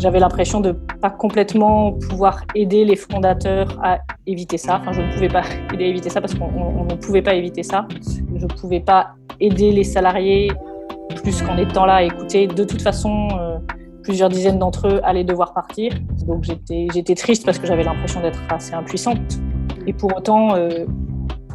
j'avais 0.00 0.18
l'impression 0.18 0.60
de 0.60 0.72
pas 0.72 1.10
complètement 1.10 1.92
pouvoir 1.92 2.42
aider 2.54 2.84
les 2.84 2.96
fondateurs 2.96 3.78
à 3.82 3.98
éviter 4.26 4.56
ça. 4.56 4.78
Enfin, 4.80 4.92
je 4.92 5.02
ne 5.02 5.12
pouvais 5.12 5.28
pas 5.28 5.42
aider 5.74 5.84
à 5.84 5.88
éviter 5.88 6.08
ça 6.08 6.20
parce 6.20 6.34
qu'on 6.34 6.84
ne 6.84 6.94
pouvait 6.96 7.22
pas 7.22 7.34
éviter 7.34 7.62
ça. 7.62 7.86
Je 8.34 8.46
ne 8.46 8.50
pouvais 8.50 8.80
pas 8.80 9.10
aider 9.40 9.72
les 9.72 9.84
salariés 9.84 10.50
plus 11.22 11.42
qu'en 11.42 11.56
étant 11.58 11.84
là 11.84 11.96
à 11.96 12.02
écouter. 12.02 12.46
De 12.46 12.64
toute 12.64 12.82
façon, 12.82 13.28
euh, 13.38 13.58
plusieurs 14.02 14.30
dizaines 14.30 14.58
d'entre 14.58 14.88
eux 14.88 15.00
allaient 15.04 15.24
devoir 15.24 15.52
partir. 15.52 15.92
Donc 16.26 16.44
j'étais 16.44 17.14
triste 17.14 17.44
parce 17.44 17.58
que 17.58 17.66
j'avais 17.66 17.84
l'impression 17.84 18.20
d'être 18.22 18.40
assez 18.48 18.72
impuissante. 18.72 19.38
Et 19.86 19.92
pour 19.92 20.16
autant, 20.16 20.54
euh, 20.54 20.86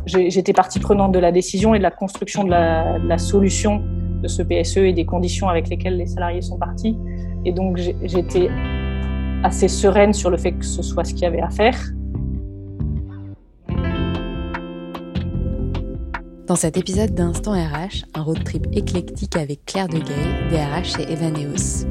j'étais 0.06 0.54
partie 0.54 0.80
prenante 0.80 1.12
de 1.12 1.20
la 1.20 1.32
décision 1.32 1.74
et 1.74 1.80
de 1.80 1.84
la 1.84 1.92
construction 1.92 2.44
de 2.44 2.52
la, 2.52 3.00
de 3.00 3.08
la 3.08 3.18
solution 3.18 3.82
de 4.22 4.28
ce 4.28 4.44
PSE 4.44 4.78
et 4.78 4.94
des 4.94 5.06
conditions 5.06 5.50
avec 5.50 5.68
lesquelles 5.68 5.98
les 5.98 6.08
salariés 6.08 6.42
sont 6.42 6.58
partis. 6.58 6.98
Et 7.46 7.52
donc 7.52 7.78
j'étais 7.78 8.50
assez 9.44 9.68
sereine 9.68 10.14
sur 10.14 10.30
le 10.30 10.38
fait 10.38 10.52
que 10.52 10.66
ce 10.66 10.82
soit 10.82 11.04
ce 11.04 11.14
qu'il 11.14 11.24
y 11.24 11.26
avait 11.26 11.42
à 11.42 11.50
faire. 11.50 11.78
Dans 16.48 16.56
cet 16.56 16.78
épisode 16.78 17.16
d'Instant 17.16 17.54
RH, 17.54 18.06
un 18.14 18.22
road 18.22 18.44
trip 18.44 18.68
éclectique 18.72 19.36
avec 19.36 19.66
Claire 19.66 19.88
Degay, 19.88 20.14
DRH 20.52 20.96
chez 20.96 21.12
Evaneos. 21.12 21.88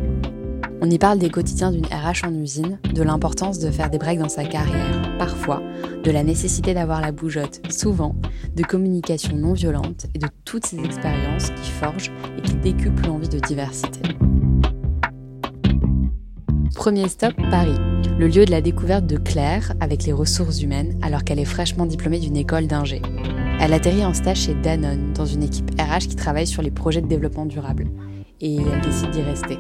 On 0.81 0.91
y 0.91 0.99
parle 0.99 1.19
des 1.19 1.31
quotidiens 1.31 1.73
d'une 1.73 1.87
RH 1.87 2.27
en 2.27 2.35
usine, 2.35 2.79
de 2.93 3.03
l'importance 3.03 3.59
de 3.59 3.71
faire 3.71 3.91
des 3.91 3.99
breaks 3.99 4.19
dans 4.19 4.29
sa 4.29 4.45
carrière, 4.45 5.17
parfois, 5.19 5.61
de 6.05 6.11
la 6.11 6.23
nécessité 6.23 6.73
d'avoir 6.73 7.01
la 7.01 7.11
bougeotte, 7.11 7.63
souvent, 7.69 8.15
de 8.55 8.63
communication 8.63 9.37
non 9.37 9.55
violente 9.55 10.07
et 10.15 10.19
de 10.19 10.29
toutes 10.45 10.67
ces 10.67 10.79
expériences 10.79 11.51
qui 11.51 11.71
forgent 11.71 12.13
et 12.39 12.43
qui 12.43 12.55
décuplent 12.55 13.07
l'envie 13.07 13.29
de 13.29 13.39
diversité. 13.41 14.03
Premier 16.75 17.09
stop, 17.09 17.35
Paris, 17.51 17.77
le 18.19 18.27
lieu 18.27 18.45
de 18.45 18.51
la 18.51 18.61
découverte 18.61 19.07
de 19.07 19.17
Claire 19.17 19.73
avec 19.81 20.05
les 20.05 20.13
ressources 20.13 20.61
humaines 20.61 20.99
alors 21.03 21.25
qu'elle 21.25 21.39
est 21.39 21.45
fraîchement 21.45 21.87
diplômée 21.87 22.19
d'une 22.19 22.37
école 22.37 22.67
d'ingé. 22.67 23.01
Elle 23.61 23.73
atterrit 23.73 24.05
en 24.05 24.13
stage 24.13 24.43
chez 24.43 24.55
Danone, 24.55 25.13
dans 25.15 25.25
une 25.25 25.43
équipe 25.45 25.71
RH 25.81 26.09
qui 26.09 26.17
travaille 26.17 26.47
sur 26.47 26.63
les 26.63 26.71
projets 26.71 27.01
de 27.01 27.07
développement 27.07 27.47
durable. 27.47 27.87
Et 28.41 28.57
elle 28.57 28.81
décide 28.83 29.11
d'y 29.11 29.23
rester. 29.23 29.59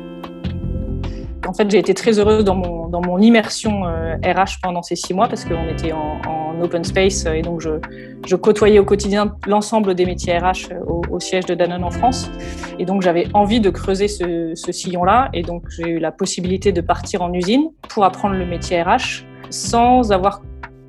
En 1.46 1.54
fait, 1.54 1.70
j'ai 1.70 1.78
été 1.78 1.94
très 1.94 2.18
heureuse 2.18 2.44
dans 2.44 2.56
mon, 2.56 2.83
dans 2.94 3.00
mon 3.00 3.18
immersion 3.18 3.82
RH 3.82 3.86
euh, 3.86 4.44
pendant 4.62 4.82
ces 4.82 4.94
six 4.94 5.14
mois 5.14 5.26
parce 5.26 5.44
qu'on 5.44 5.68
était 5.68 5.90
en, 5.90 6.20
open 6.62 6.84
space 6.84 7.26
et 7.26 7.42
donc 7.42 7.60
je, 7.60 8.36
côtoyais 8.36 8.78
au 8.78 8.84
quotidien 8.84 9.34
l'ensemble 9.48 9.96
des 9.96 10.06
métiers 10.06 10.38
RH 10.38 10.70
euh, 10.70 10.78
au, 11.10 11.18
siège 11.18 11.44
de 11.46 11.54
Danone 11.56 11.82
en 11.82 11.90
France. 11.90 12.30
Et 12.78 12.84
donc 12.84 13.02
j'avais 13.02 13.26
envie 13.34 13.58
de 13.58 13.68
creuser 13.70 14.06
ce, 14.06 14.54
sillon-là 14.54 15.28
et 15.32 15.42
donc 15.42 15.64
j'ai 15.70 15.88
eu 15.88 15.98
la 15.98 16.12
possibilité 16.12 16.70
de 16.70 16.80
partir 16.80 17.22
en 17.22 17.32
usine 17.32 17.70
pour 17.88 18.04
apprendre 18.04 18.36
le 18.36 18.46
métier 18.46 18.80
RH 18.80 19.24
sans 19.50 20.12
avoir 20.12 20.42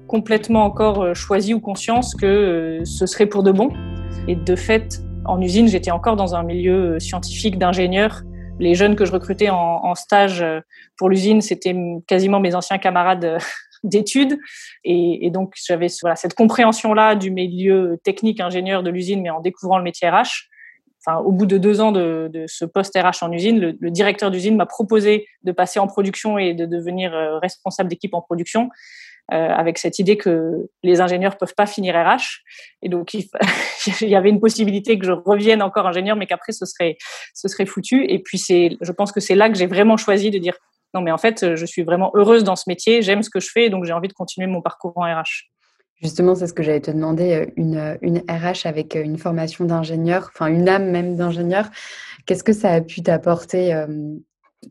complètement 0.07 0.63
encore 0.63 1.01
euh, 1.01 1.13
choisi 1.15 1.55
ou 1.55 1.59
conscience 1.59 2.13
que 2.13 2.81
ce 2.83 3.07
serait 3.07 3.25
pour 3.25 3.41
de 3.41 3.51
bon. 3.51 3.69
Et 4.27 4.35
de 4.35 4.55
fait, 4.55 5.01
en 5.25 5.41
usine, 5.41 5.67
j'étais 5.67 5.91
encore 5.91 6.17
dans 6.17 6.35
un 6.35 6.43
milieu 6.43 6.99
scientifique 6.99 7.57
d'ingénieurs 7.57 8.21
les 8.59 8.75
jeunes 8.75 8.95
que 8.95 9.05
je 9.05 9.11
recrutais 9.11 9.49
en, 9.49 9.95
stage 9.95 10.41
euh, 10.41 10.59
pour 10.97 11.09
l'usine, 11.09 11.41
c'était 11.41 11.75
quasiment 12.07 12.39
mes 12.39 12.55
anciens 12.55 12.77
camarades 12.77 13.25
euh, 13.25 13.39
d'études. 13.83 14.37
Et, 14.83 15.29
donc, 15.31 15.53
j'avais 15.55 15.89
cette 15.89 16.33
compréhension-là 16.33 17.15
du 17.15 17.31
milieu 17.31 17.99
technique 18.03 18.39
ingénieur 18.39 18.81
de 18.81 18.89
l'usine, 18.89 19.21
mais 19.21 19.29
en 19.29 19.41
découvrant 19.41 19.77
le 19.77 19.83
métier 19.83 20.09
RH. 20.09 20.49
Enfin, 21.05 21.19
au 21.19 21.31
bout 21.31 21.45
de 21.45 21.59
deux 21.59 21.81
ans 21.81 21.91
de, 21.91 22.45
ce 22.47 22.65
poste 22.65 22.97
RH 22.97 23.23
en 23.23 23.31
usine, 23.31 23.75
le, 23.79 23.91
directeur 23.91 24.31
d'usine 24.31 24.55
m'a 24.55 24.65
proposé 24.65 25.27
de 25.43 25.51
passer 25.51 25.77
en 25.77 25.85
production 25.85 26.39
et 26.39 26.55
de 26.55 26.65
devenir 26.65 27.13
euh, 27.13 27.37
responsable 27.37 27.89
d'équipe 27.89 28.15
en 28.15 28.21
production. 28.21 28.69
Euh, 29.33 29.49
avec 29.49 29.79
cette 29.79 29.97
idée 29.97 30.17
que 30.17 30.69
les 30.83 31.01
ingénieurs 31.01 31.35
peuvent 31.35 31.55
pas 31.57 31.65
finir 31.65 31.95
RH. 31.95 32.43
Et 32.83 32.89
donc, 32.89 33.13
il, 34.01 34.07
y 34.07 34.15
avait 34.15 34.29
une 34.29 34.39
possibilité 34.39 34.99
que 34.99 35.05
je 35.07 35.13
revienne 35.13 35.63
encore 35.63 35.87
ingénieur, 35.87 36.15
mais 36.15 36.27
qu'après, 36.27 36.51
ce 36.51 36.67
serait, 36.67 36.95
ce 37.33 37.47
serait 37.47 37.65
foutu. 37.65 38.05
Et 38.07 38.19
puis, 38.19 38.37
je 38.37 38.91
pense 38.91 39.11
que 39.11 39.19
c'est 39.19 39.33
là 39.33 39.49
que 39.49 39.57
j'ai 39.57 39.65
vraiment 39.65 39.97
choisi 39.97 40.29
de 40.29 40.37
dire 40.37 40.55
non, 40.93 41.01
mais 41.01 41.11
en 41.11 41.17
fait, 41.17 41.55
je 41.55 41.65
suis 41.65 41.81
vraiment 41.81 42.11
heureuse 42.13 42.43
dans 42.43 42.55
ce 42.55 42.65
métier, 42.67 43.01
j'aime 43.01 43.23
ce 43.23 43.31
que 43.31 43.39
je 43.39 43.49
fais, 43.51 43.69
donc 43.69 43.83
j'ai 43.83 43.93
envie 43.93 44.07
de 44.07 44.13
continuer 44.13 44.45
mon 44.45 44.61
parcours 44.61 44.93
en 44.95 45.01
RH. 45.01 45.49
Justement, 46.01 46.35
c'est 46.35 46.45
ce 46.45 46.53
que 46.53 46.61
j'allais 46.61 46.79
te 46.79 46.91
demander, 46.91 47.33
euh, 47.57 47.97
une, 48.01 48.19
RH 48.29 48.65
avec 48.65 48.95
euh, 48.95 49.01
une 49.01 49.17
formation 49.17 49.65
d'ingénieur, 49.65 50.29
enfin 50.33 50.47
une 50.47 50.69
âme 50.69 50.91
même 50.91 51.15
d'ingénieur. 51.15 51.65
Qu'est-ce 52.27 52.43
que 52.43 52.53
ça 52.53 52.73
a 52.73 52.81
pu 52.81 53.01
t'apporter 53.01 53.85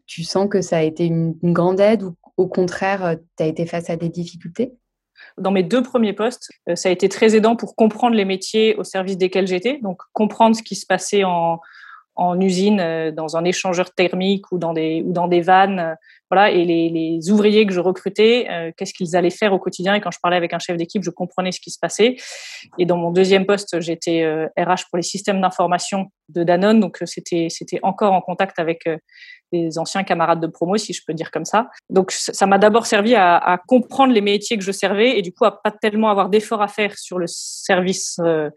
Tu 0.07 0.23
sens 0.23 0.49
que 0.49 0.61
ça 0.61 0.79
a 0.79 0.83
été 0.83 1.05
une, 1.07 1.35
une 1.43 1.53
grande 1.53 1.81
aide 1.81 2.05
ou 2.05 2.15
au 2.37 2.47
contraire, 2.47 3.05
euh, 3.05 3.15
tu 3.37 3.45
as 3.45 3.47
été 3.47 3.67
face 3.67 3.91
à 3.91 3.97
des 3.97 4.09
difficultés? 4.09 4.75
Dans 5.39 5.51
mes 5.51 5.63
deux 5.63 5.83
premiers 5.83 6.13
postes, 6.13 6.51
euh, 6.69 6.77
ça 6.77 6.89
a 6.89 6.93
été 6.93 7.09
très 7.09 7.37
aidant 7.37 7.57
pour 7.57 7.77
comprendre 7.77 8.17
les 8.17 8.25
métiers 8.25 8.75
au 8.77 8.85
service 8.85 9.17
desquels 9.17 9.47
j'étais, 9.47 9.79
donc 9.83 10.01
comprendre 10.13 10.57
ce 10.57 10.63
qui 10.63 10.75
se 10.75 10.87
passait 10.87 11.25
en, 11.25 11.61
usine, 12.41 12.81
euh, 12.81 13.11
dans 13.11 13.37
un 13.37 13.45
échangeur 13.45 13.93
thermique 13.93 14.51
ou 14.53 14.59
dans 14.59 14.73
des 14.73 15.41
vannes, 15.41 15.97
et 16.51 16.65
les, 16.65 17.31
ouvriers 17.31 17.67
que 17.67 17.73
je 17.73 17.81
recrutais, 17.81 18.47
qu'est-ce 18.77 18.93
qu'ils 18.93 19.17
allaient 19.17 19.31
faire 19.31 19.53
au 19.53 19.59
quotidien? 19.59 19.95
Et 19.95 20.01
quand 20.01 20.11
je 20.11 20.19
parlais 20.23 20.37
avec 20.37 20.53
un 20.53 20.59
chef 20.59 20.77
d'équipe, 20.77 21.03
je 21.03 21.11
comprenais 21.11 21.53
ce 21.53 21.61
qui 21.61 21.71
se 21.71 21.79
passait. 21.79 22.17
Et 22.79 22.87
dans 22.87 22.97
mon 22.97 23.11
deuxième 23.11 23.47
poste, 23.47 23.81
j'étais 23.81 24.27
RH 24.59 24.89
pour 24.91 24.97
les 24.97 25.03
systèmes 25.03 25.41
d'information 25.41 26.07
de 26.29 26.43
Danone, 26.43 26.81
donc 26.81 26.99
c'était 27.05 27.49
c'était 27.51 27.81
encore 27.83 28.13
en 28.13 28.21
contact 28.21 28.59
avec 28.59 28.87
des 29.55 29.79
anciens 29.79 30.03
camarades 30.05 30.41
de 30.41 30.47
promo, 30.47 30.77
si 30.77 30.93
je 30.93 31.03
peux 31.07 31.15
dire 31.15 31.31
comme 31.31 31.45
ça. 31.45 31.71
Donc, 31.89 32.11
ça 32.11 32.47
m'a 32.47 32.59
d'abord 32.59 32.87
servi 32.87 33.15
à, 33.15 33.61
comprendre 33.69 34.13
les 34.13 34.21
métiers 34.21 34.59
que 34.59 34.65
je 34.65 34.73
servais 34.73 35.19
et 35.19 35.23
du 35.23 35.33
coup 35.33 35.45
à 35.45 35.63
pas 35.63 35.71
tellement 35.71 36.11
avoir 36.11 36.29
d'efforts 36.29 36.63
à 36.63 36.69
faire 36.69 36.99
sur 36.99 37.19
le 37.19 37.27
service 37.27 38.19
euh, 38.21 38.51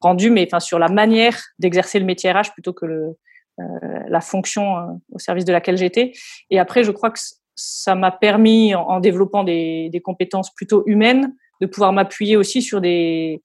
rendu, 0.00 0.30
mais 0.30 0.46
enfin 0.46 0.60
sur 0.60 0.78
la 0.78 0.88
manière 0.88 1.38
d'exercer 1.58 1.98
le 1.98 2.04
métier 2.04 2.30
RH 2.30 2.52
plutôt 2.52 2.72
que 2.72 2.86
le, 2.86 2.94
euh, 2.94 3.12
la 3.58 4.20
fonction 4.20 4.76
euh, 4.76 4.82
au 5.12 5.18
service 5.18 5.44
de 5.44 5.52
laquelle 5.52 5.76
j'étais. 5.76 6.12
Et 6.50 6.58
après, 6.58 6.84
je 6.84 6.90
crois 6.90 7.10
que 7.10 7.20
ça 7.56 7.94
m'a 7.94 8.10
permis, 8.10 8.74
en, 8.74 9.00
développant 9.00 9.44
des, 9.44 10.02
compétences 10.04 10.52
plutôt 10.54 10.82
humaines, 10.86 11.34
de 11.60 11.66
pouvoir 11.66 11.92
m'appuyer 11.92 12.36
aussi 12.36 12.62
sur 12.62 12.80
des 12.80 13.42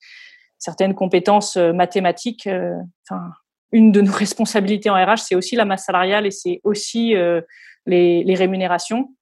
certaines 0.57 0.95
compétences 0.95 1.57
mathématiques. 1.57 2.49
Enfin, 3.07 3.29
une 3.71 3.91
de 3.91 4.01
nos 4.01 4.11
responsabilités 4.13 4.89
en 4.89 4.95
RH, 4.95 5.17
c'est 5.17 5.35
aussi 5.35 5.55
la 5.55 5.65
masse 5.65 5.85
salariale 5.85 6.25
et 6.25 6.31
c'est 6.31 6.61
aussi 6.63 7.15
euh, 7.15 7.41
les, 7.85 8.35
rémunérations 8.35 9.13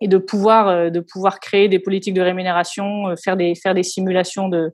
et 0.00 0.08
de 0.08 0.18
pouvoir 0.18 0.68
euh, 0.68 0.90
de 0.90 1.00
pouvoir 1.00 1.40
créer 1.40 1.68
des 1.68 1.78
politiques 1.78 2.14
de 2.14 2.20
rémunération, 2.20 3.08
euh, 3.08 3.14
faire 3.22 3.36
des 3.36 3.54
faire 3.54 3.74
des 3.74 3.82
simulations 3.82 4.48
de, 4.48 4.72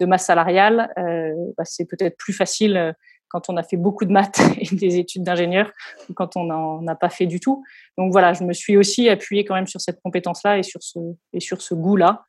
de 0.00 0.06
masse 0.06 0.26
salariale. 0.26 0.90
Bah, 0.96 1.64
c'est 1.64 1.86
peut-être 1.86 2.16
plus 2.16 2.32
facile 2.32 2.94
quand 3.32 3.48
on 3.48 3.56
a 3.56 3.62
fait 3.62 3.76
beaucoup 3.76 4.04
de 4.04 4.12
maths 4.12 4.40
et 4.58 4.74
des 4.74 4.98
études 4.98 5.24
d'ingénieur 5.24 5.70
ou 6.08 6.14
quand 6.14 6.36
on 6.36 6.44
n'en 6.44 6.86
a 6.86 6.94
pas 6.94 7.10
fait 7.10 7.26
du 7.26 7.40
tout. 7.40 7.64
Donc 7.98 8.12
voilà, 8.12 8.32
je 8.32 8.44
me 8.44 8.52
suis 8.52 8.76
aussi 8.76 9.08
appuyée 9.08 9.44
quand 9.44 9.54
même 9.54 9.66
sur 9.66 9.80
cette 9.80 10.00
compétence-là 10.02 10.58
et 10.58 10.62
sur 10.62 10.82
ce 10.82 10.98
ce 11.38 11.74
goût-là. 11.74 12.24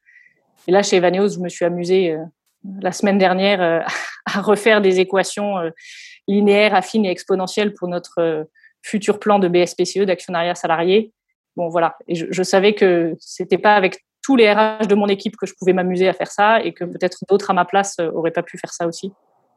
Et 0.68 0.72
là, 0.72 0.82
chez 0.82 0.98
Evaneos, 0.98 1.30
je 1.30 1.40
me 1.40 1.50
suis 1.50 1.66
amusée 1.66 2.18
la 2.80 2.92
semaine 2.92 3.18
dernière 3.18 3.86
à 4.26 4.42
refaire 4.42 4.82
des 4.82 5.00
équations 5.00 5.58
linéaire, 6.28 6.76
affine 6.76 7.06
et 7.06 7.10
exponentielle 7.10 7.74
pour 7.74 7.88
notre 7.88 8.20
euh, 8.20 8.44
futur 8.82 9.20
plan 9.20 9.40
de 9.40 9.48
BSPCE, 9.48 10.06
d'actionnariat 10.06 10.56
salarié. 10.56 11.12
Bon, 11.56 11.70
voilà. 11.70 11.98
Et 12.08 12.16
je, 12.16 12.44
savais 12.44 12.74
que 12.74 13.16
c'était 13.20 13.58
pas 13.58 13.76
avec 13.76 14.04
tous 14.24 14.36
les 14.36 14.52
RH 14.52 14.88
de 14.88 14.96
mon 14.96 15.08
équipe 15.08 15.36
que 15.38 15.46
je 15.46 15.54
pouvais 15.54 15.74
m'amuser 15.74 16.08
à 16.08 16.14
faire 16.14 16.32
ça 16.32 16.62
et 16.62 16.74
que 16.74 16.84
peut-être 16.84 17.20
d'autres 17.30 17.52
à 17.52 17.54
ma 17.54 17.66
place 17.66 18.00
n'auraient 18.00 18.32
euh, 18.32 18.34
pas 18.34 18.44
pu 18.44 18.58
faire 18.58 18.74
ça 18.74 18.88
aussi. 18.88 19.12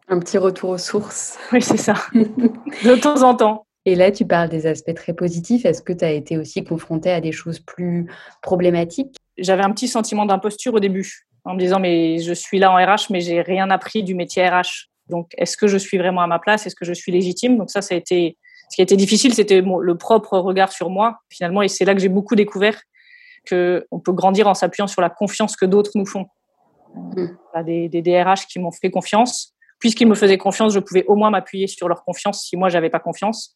Un 0.08 0.18
petit 0.20 0.38
retour 0.38 0.70
aux 0.70 0.78
sources. 0.78 1.38
Oui, 1.52 1.62
c'est 1.62 1.76
ça. 1.76 1.94
de 2.14 3.00
temps 3.00 3.22
en 3.22 3.34
temps. 3.34 3.66
Et 3.84 3.94
là, 3.94 4.10
tu 4.10 4.26
parles 4.26 4.48
des 4.48 4.66
aspects 4.66 4.94
très 4.94 5.12
positifs. 5.12 5.64
Est-ce 5.64 5.82
que 5.82 5.92
tu 5.92 6.04
as 6.04 6.10
été 6.10 6.36
aussi 6.38 6.64
confronté 6.64 7.10
à 7.10 7.20
des 7.20 7.32
choses 7.32 7.60
plus 7.60 8.06
problématiques? 8.42 9.16
J'avais 9.38 9.62
un 9.62 9.70
petit 9.70 9.88
sentiment 9.88 10.26
d'imposture 10.26 10.74
au 10.74 10.80
début, 10.80 11.26
en 11.44 11.54
me 11.54 11.60
disant 11.60 11.78
mais 11.78 12.18
je 12.18 12.32
suis 12.32 12.58
là 12.58 12.72
en 12.72 12.76
RH, 12.76 13.10
mais 13.10 13.20
j'ai 13.20 13.42
rien 13.42 13.70
appris 13.70 14.02
du 14.02 14.14
métier 14.14 14.48
RH. 14.48 14.88
Donc, 15.08 15.30
est-ce 15.38 15.56
que 15.56 15.68
je 15.68 15.76
suis 15.78 15.98
vraiment 15.98 16.22
à 16.22 16.26
ma 16.26 16.40
place? 16.40 16.66
Est-ce 16.66 16.74
que 16.74 16.84
je 16.84 16.92
suis 16.92 17.12
légitime? 17.12 17.56
Donc 17.58 17.70
ça, 17.70 17.80
ça 17.80 17.94
a 17.94 17.98
été 17.98 18.36
ce 18.68 18.76
qui 18.76 18.82
a 18.82 18.84
été 18.84 18.96
difficile, 18.96 19.32
c'était 19.34 19.60
le 19.60 19.94
propre 19.96 20.38
regard 20.38 20.72
sur 20.72 20.90
moi 20.90 21.20
finalement, 21.30 21.62
et 21.62 21.68
c'est 21.68 21.84
là 21.84 21.94
que 21.94 22.00
j'ai 22.00 22.08
beaucoup 22.08 22.34
découvert 22.34 22.80
que 23.44 23.86
on 23.92 24.00
peut 24.00 24.12
grandir 24.12 24.48
en 24.48 24.54
s'appuyant 24.54 24.88
sur 24.88 25.00
la 25.00 25.10
confiance 25.10 25.56
que 25.56 25.64
d'autres 25.64 25.92
nous 25.94 26.06
font. 26.06 26.26
Mmh. 26.94 27.26
Des, 27.64 27.88
des 27.88 28.02
DRH 28.02 28.46
qui 28.46 28.58
m'ont 28.58 28.72
fait 28.72 28.90
confiance. 28.90 29.54
Puisqu'ils 29.78 30.08
me 30.08 30.14
faisaient 30.14 30.38
confiance, 30.38 30.72
je 30.72 30.78
pouvais 30.80 31.04
au 31.06 31.16
moins 31.16 31.30
m'appuyer 31.30 31.66
sur 31.66 31.88
leur 31.88 32.04
confiance 32.04 32.44
si 32.44 32.56
moi 32.56 32.68
j'avais 32.68 32.90
pas 32.90 33.00
confiance. 33.00 33.54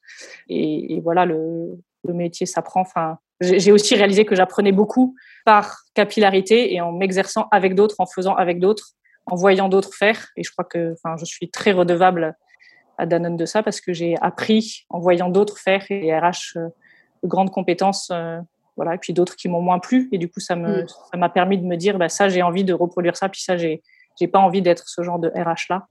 Et, 0.49 0.95
et 0.95 1.01
voilà, 1.01 1.25
le, 1.25 1.79
le 2.05 2.15
métier 2.15 2.47
s'apprend. 2.47 2.83
Enfin, 2.83 3.19
j'ai 3.41 3.73
aussi 3.73 3.95
réalisé 3.95 4.25
que 4.25 4.35
j'apprenais 4.35 4.73
beaucoup 4.73 5.15
par 5.45 5.81
capillarité 5.95 6.75
et 6.75 6.81
en 6.81 6.93
m'exerçant 6.93 7.49
avec 7.51 7.75
d'autres, 7.75 7.97
en 7.99 8.07
faisant 8.07 8.35
avec 8.35 8.61
d'autres 8.61 8.95
en 9.27 9.37
voyant 9.37 9.69
d'autres 9.69 9.95
faire. 9.95 10.29
Et 10.37 10.43
je 10.43 10.51
crois 10.51 10.65
que 10.65 10.95
enfin, 10.95 11.17
je 11.17 11.25
suis 11.25 11.51
très 11.51 11.73
redevable 11.73 12.37
à 12.99 13.07
Danone 13.07 13.37
de 13.37 13.47
ça 13.47 13.63
parce 13.63 13.81
que 13.81 13.93
j'ai 13.93 14.17
appris 14.21 14.85
en 14.91 14.99
voyant 14.99 15.29
d'autres 15.29 15.59
faire 15.59 15.85
et 15.91 16.01
les 16.01 16.19
RH 16.19 16.57
euh, 16.57 16.69
grandes 17.25 17.51
compétences, 17.51 18.11
voilà, 18.77 18.95
et 18.95 18.99
puis 18.99 19.13
d'autres 19.13 19.37
qui 19.37 19.49
m'ont 19.49 19.61
moins 19.61 19.79
plu. 19.79 20.09
Et 20.13 20.19
du 20.19 20.31
coup, 20.31 20.41
ça 20.41 20.57
mm. 20.57 20.87
ça 21.11 21.17
m'a 21.17 21.29
permis 21.29 21.59
de 21.59 21.65
me 21.65 21.77
dire, 21.77 21.99
bah, 21.99 22.09
ça, 22.09 22.29
j'ai 22.29 22.43
envie 22.43 22.65
de 22.65 22.73
reproduire 22.73 23.17
ça, 23.17 23.29
puis 23.29 23.43
ça, 23.43 23.57
j'ai, 23.57 23.83
j'ai 24.19 24.27
pas 24.27 24.39
envie 24.39 24.63
d'être 24.63 24.89
ce 24.89 25.03
genre 25.03 25.19
de 25.19 25.29
RH 25.29 25.67
là. 25.71 25.87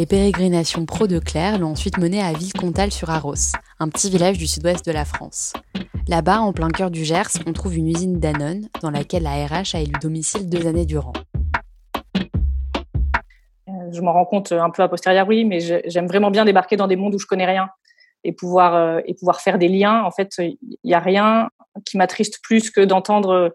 Les 0.00 0.06
pérégrinations 0.06 0.86
pro 0.86 1.06
de 1.06 1.18
Claire 1.18 1.58
l'ont 1.58 1.72
ensuite 1.72 1.98
menée 1.98 2.22
à 2.22 2.32
Villecontal 2.32 2.90
sur 2.90 3.10
Arros, 3.10 3.34
un 3.80 3.90
petit 3.90 4.08
village 4.08 4.38
du 4.38 4.46
sud-ouest 4.46 4.82
de 4.86 4.92
la 4.92 5.04
France. 5.04 5.52
Là-bas, 6.08 6.40
en 6.40 6.54
plein 6.54 6.70
cœur 6.70 6.90
du 6.90 7.04
Gers, 7.04 7.28
on 7.46 7.52
trouve 7.52 7.76
une 7.76 7.86
usine 7.86 8.18
Danone 8.18 8.66
dans 8.80 8.88
laquelle 8.90 9.24
la 9.24 9.44
RH 9.44 9.74
a 9.74 9.80
élu 9.80 9.92
domicile 10.00 10.48
deux 10.48 10.66
années 10.66 10.86
durant. 10.86 11.12
Euh, 13.68 13.92
je 13.92 14.00
m'en 14.00 14.14
rends 14.14 14.24
compte 14.24 14.52
un 14.52 14.70
peu 14.70 14.82
a 14.82 14.88
posteriori, 14.88 15.44
mais 15.44 15.60
j'aime 15.60 16.06
vraiment 16.06 16.30
bien 16.30 16.46
débarquer 16.46 16.78
dans 16.78 16.86
des 16.86 16.96
mondes 16.96 17.14
où 17.14 17.18
je 17.18 17.26
connais 17.26 17.44
rien 17.44 17.68
et 18.24 18.32
pouvoir, 18.32 18.74
euh, 18.76 19.00
et 19.04 19.12
pouvoir 19.12 19.42
faire 19.42 19.58
des 19.58 19.68
liens. 19.68 20.02
En 20.04 20.10
fait, 20.10 20.32
il 20.38 20.56
n'y 20.82 20.94
a 20.94 21.00
rien 21.00 21.50
qui 21.84 21.98
m'attriste 21.98 22.40
plus 22.42 22.70
que 22.70 22.80
d'entendre 22.80 23.52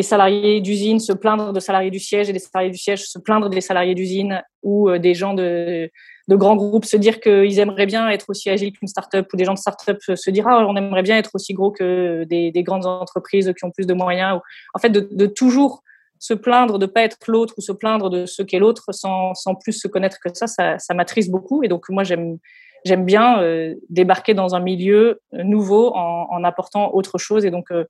des 0.00 0.04
salariés 0.04 0.62
d'usine 0.62 0.98
se 0.98 1.12
plaindre 1.12 1.52
de 1.52 1.60
salariés 1.60 1.90
du 1.90 1.98
siège 1.98 2.30
et 2.30 2.32
des 2.32 2.38
salariés 2.38 2.70
du 2.70 2.78
siège 2.78 3.04
se 3.06 3.18
plaindre 3.18 3.50
des 3.50 3.60
salariés 3.60 3.94
d'usine 3.94 4.42
ou 4.62 4.88
euh, 4.88 4.98
des 4.98 5.12
gens 5.12 5.34
de, 5.34 5.90
grands 6.26 6.56
groupes 6.56 6.86
se 6.86 6.96
dire 6.96 7.20
qu'ils 7.20 7.58
aimeraient 7.58 7.84
bien 7.84 8.08
être 8.08 8.30
aussi 8.30 8.48
agiles 8.48 8.72
qu'une 8.72 8.88
start-up 8.88 9.28
ou 9.30 9.36
des 9.36 9.44
gens 9.44 9.52
de 9.52 9.58
start-up 9.58 9.98
se 10.00 10.30
dire 10.30 10.48
ah, 10.48 10.64
on 10.66 10.74
aimerait 10.74 11.02
bien 11.02 11.18
être 11.18 11.32
aussi 11.34 11.52
gros 11.52 11.70
que 11.70 12.24
des, 12.24 12.50
des 12.50 12.62
grandes 12.62 12.86
entreprises 12.86 13.52
qui 13.58 13.64
ont 13.66 13.70
plus 13.70 13.86
de 13.86 13.92
moyens. 13.92 14.38
Ou, 14.38 14.40
en 14.74 14.78
fait, 14.78 14.88
de, 14.88 15.26
toujours 15.26 15.82
se 16.18 16.32
plaindre 16.32 16.78
de 16.78 16.86
pas 16.86 17.02
être 17.02 17.18
l'autre 17.28 17.54
ou 17.58 17.60
se 17.60 17.72
plaindre 17.72 18.08
de 18.08 18.24
ce 18.24 18.42
qu'est 18.42 18.58
l'autre 18.58 18.92
sans, 18.92 19.34
sans, 19.34 19.54
plus 19.54 19.72
se 19.72 19.88
connaître 19.88 20.18
que 20.24 20.30
ça, 20.32 20.46
ça, 20.46 20.78
ça 20.78 20.94
m'attriste 20.94 21.30
beaucoup. 21.30 21.62
Et 21.62 21.68
donc, 21.68 21.88
moi, 21.90 22.04
j'aime 22.04 22.38
j'aime 22.86 23.04
bien 23.04 23.42
euh, 23.42 23.74
débarquer 23.90 24.32
dans 24.32 24.54
un 24.54 24.60
milieu 24.60 25.20
nouveau 25.32 25.94
en, 25.94 26.26
en, 26.30 26.44
apportant 26.44 26.94
autre 26.94 27.18
chose. 27.18 27.44
Et 27.44 27.50
donc, 27.50 27.70
euh, 27.70 27.84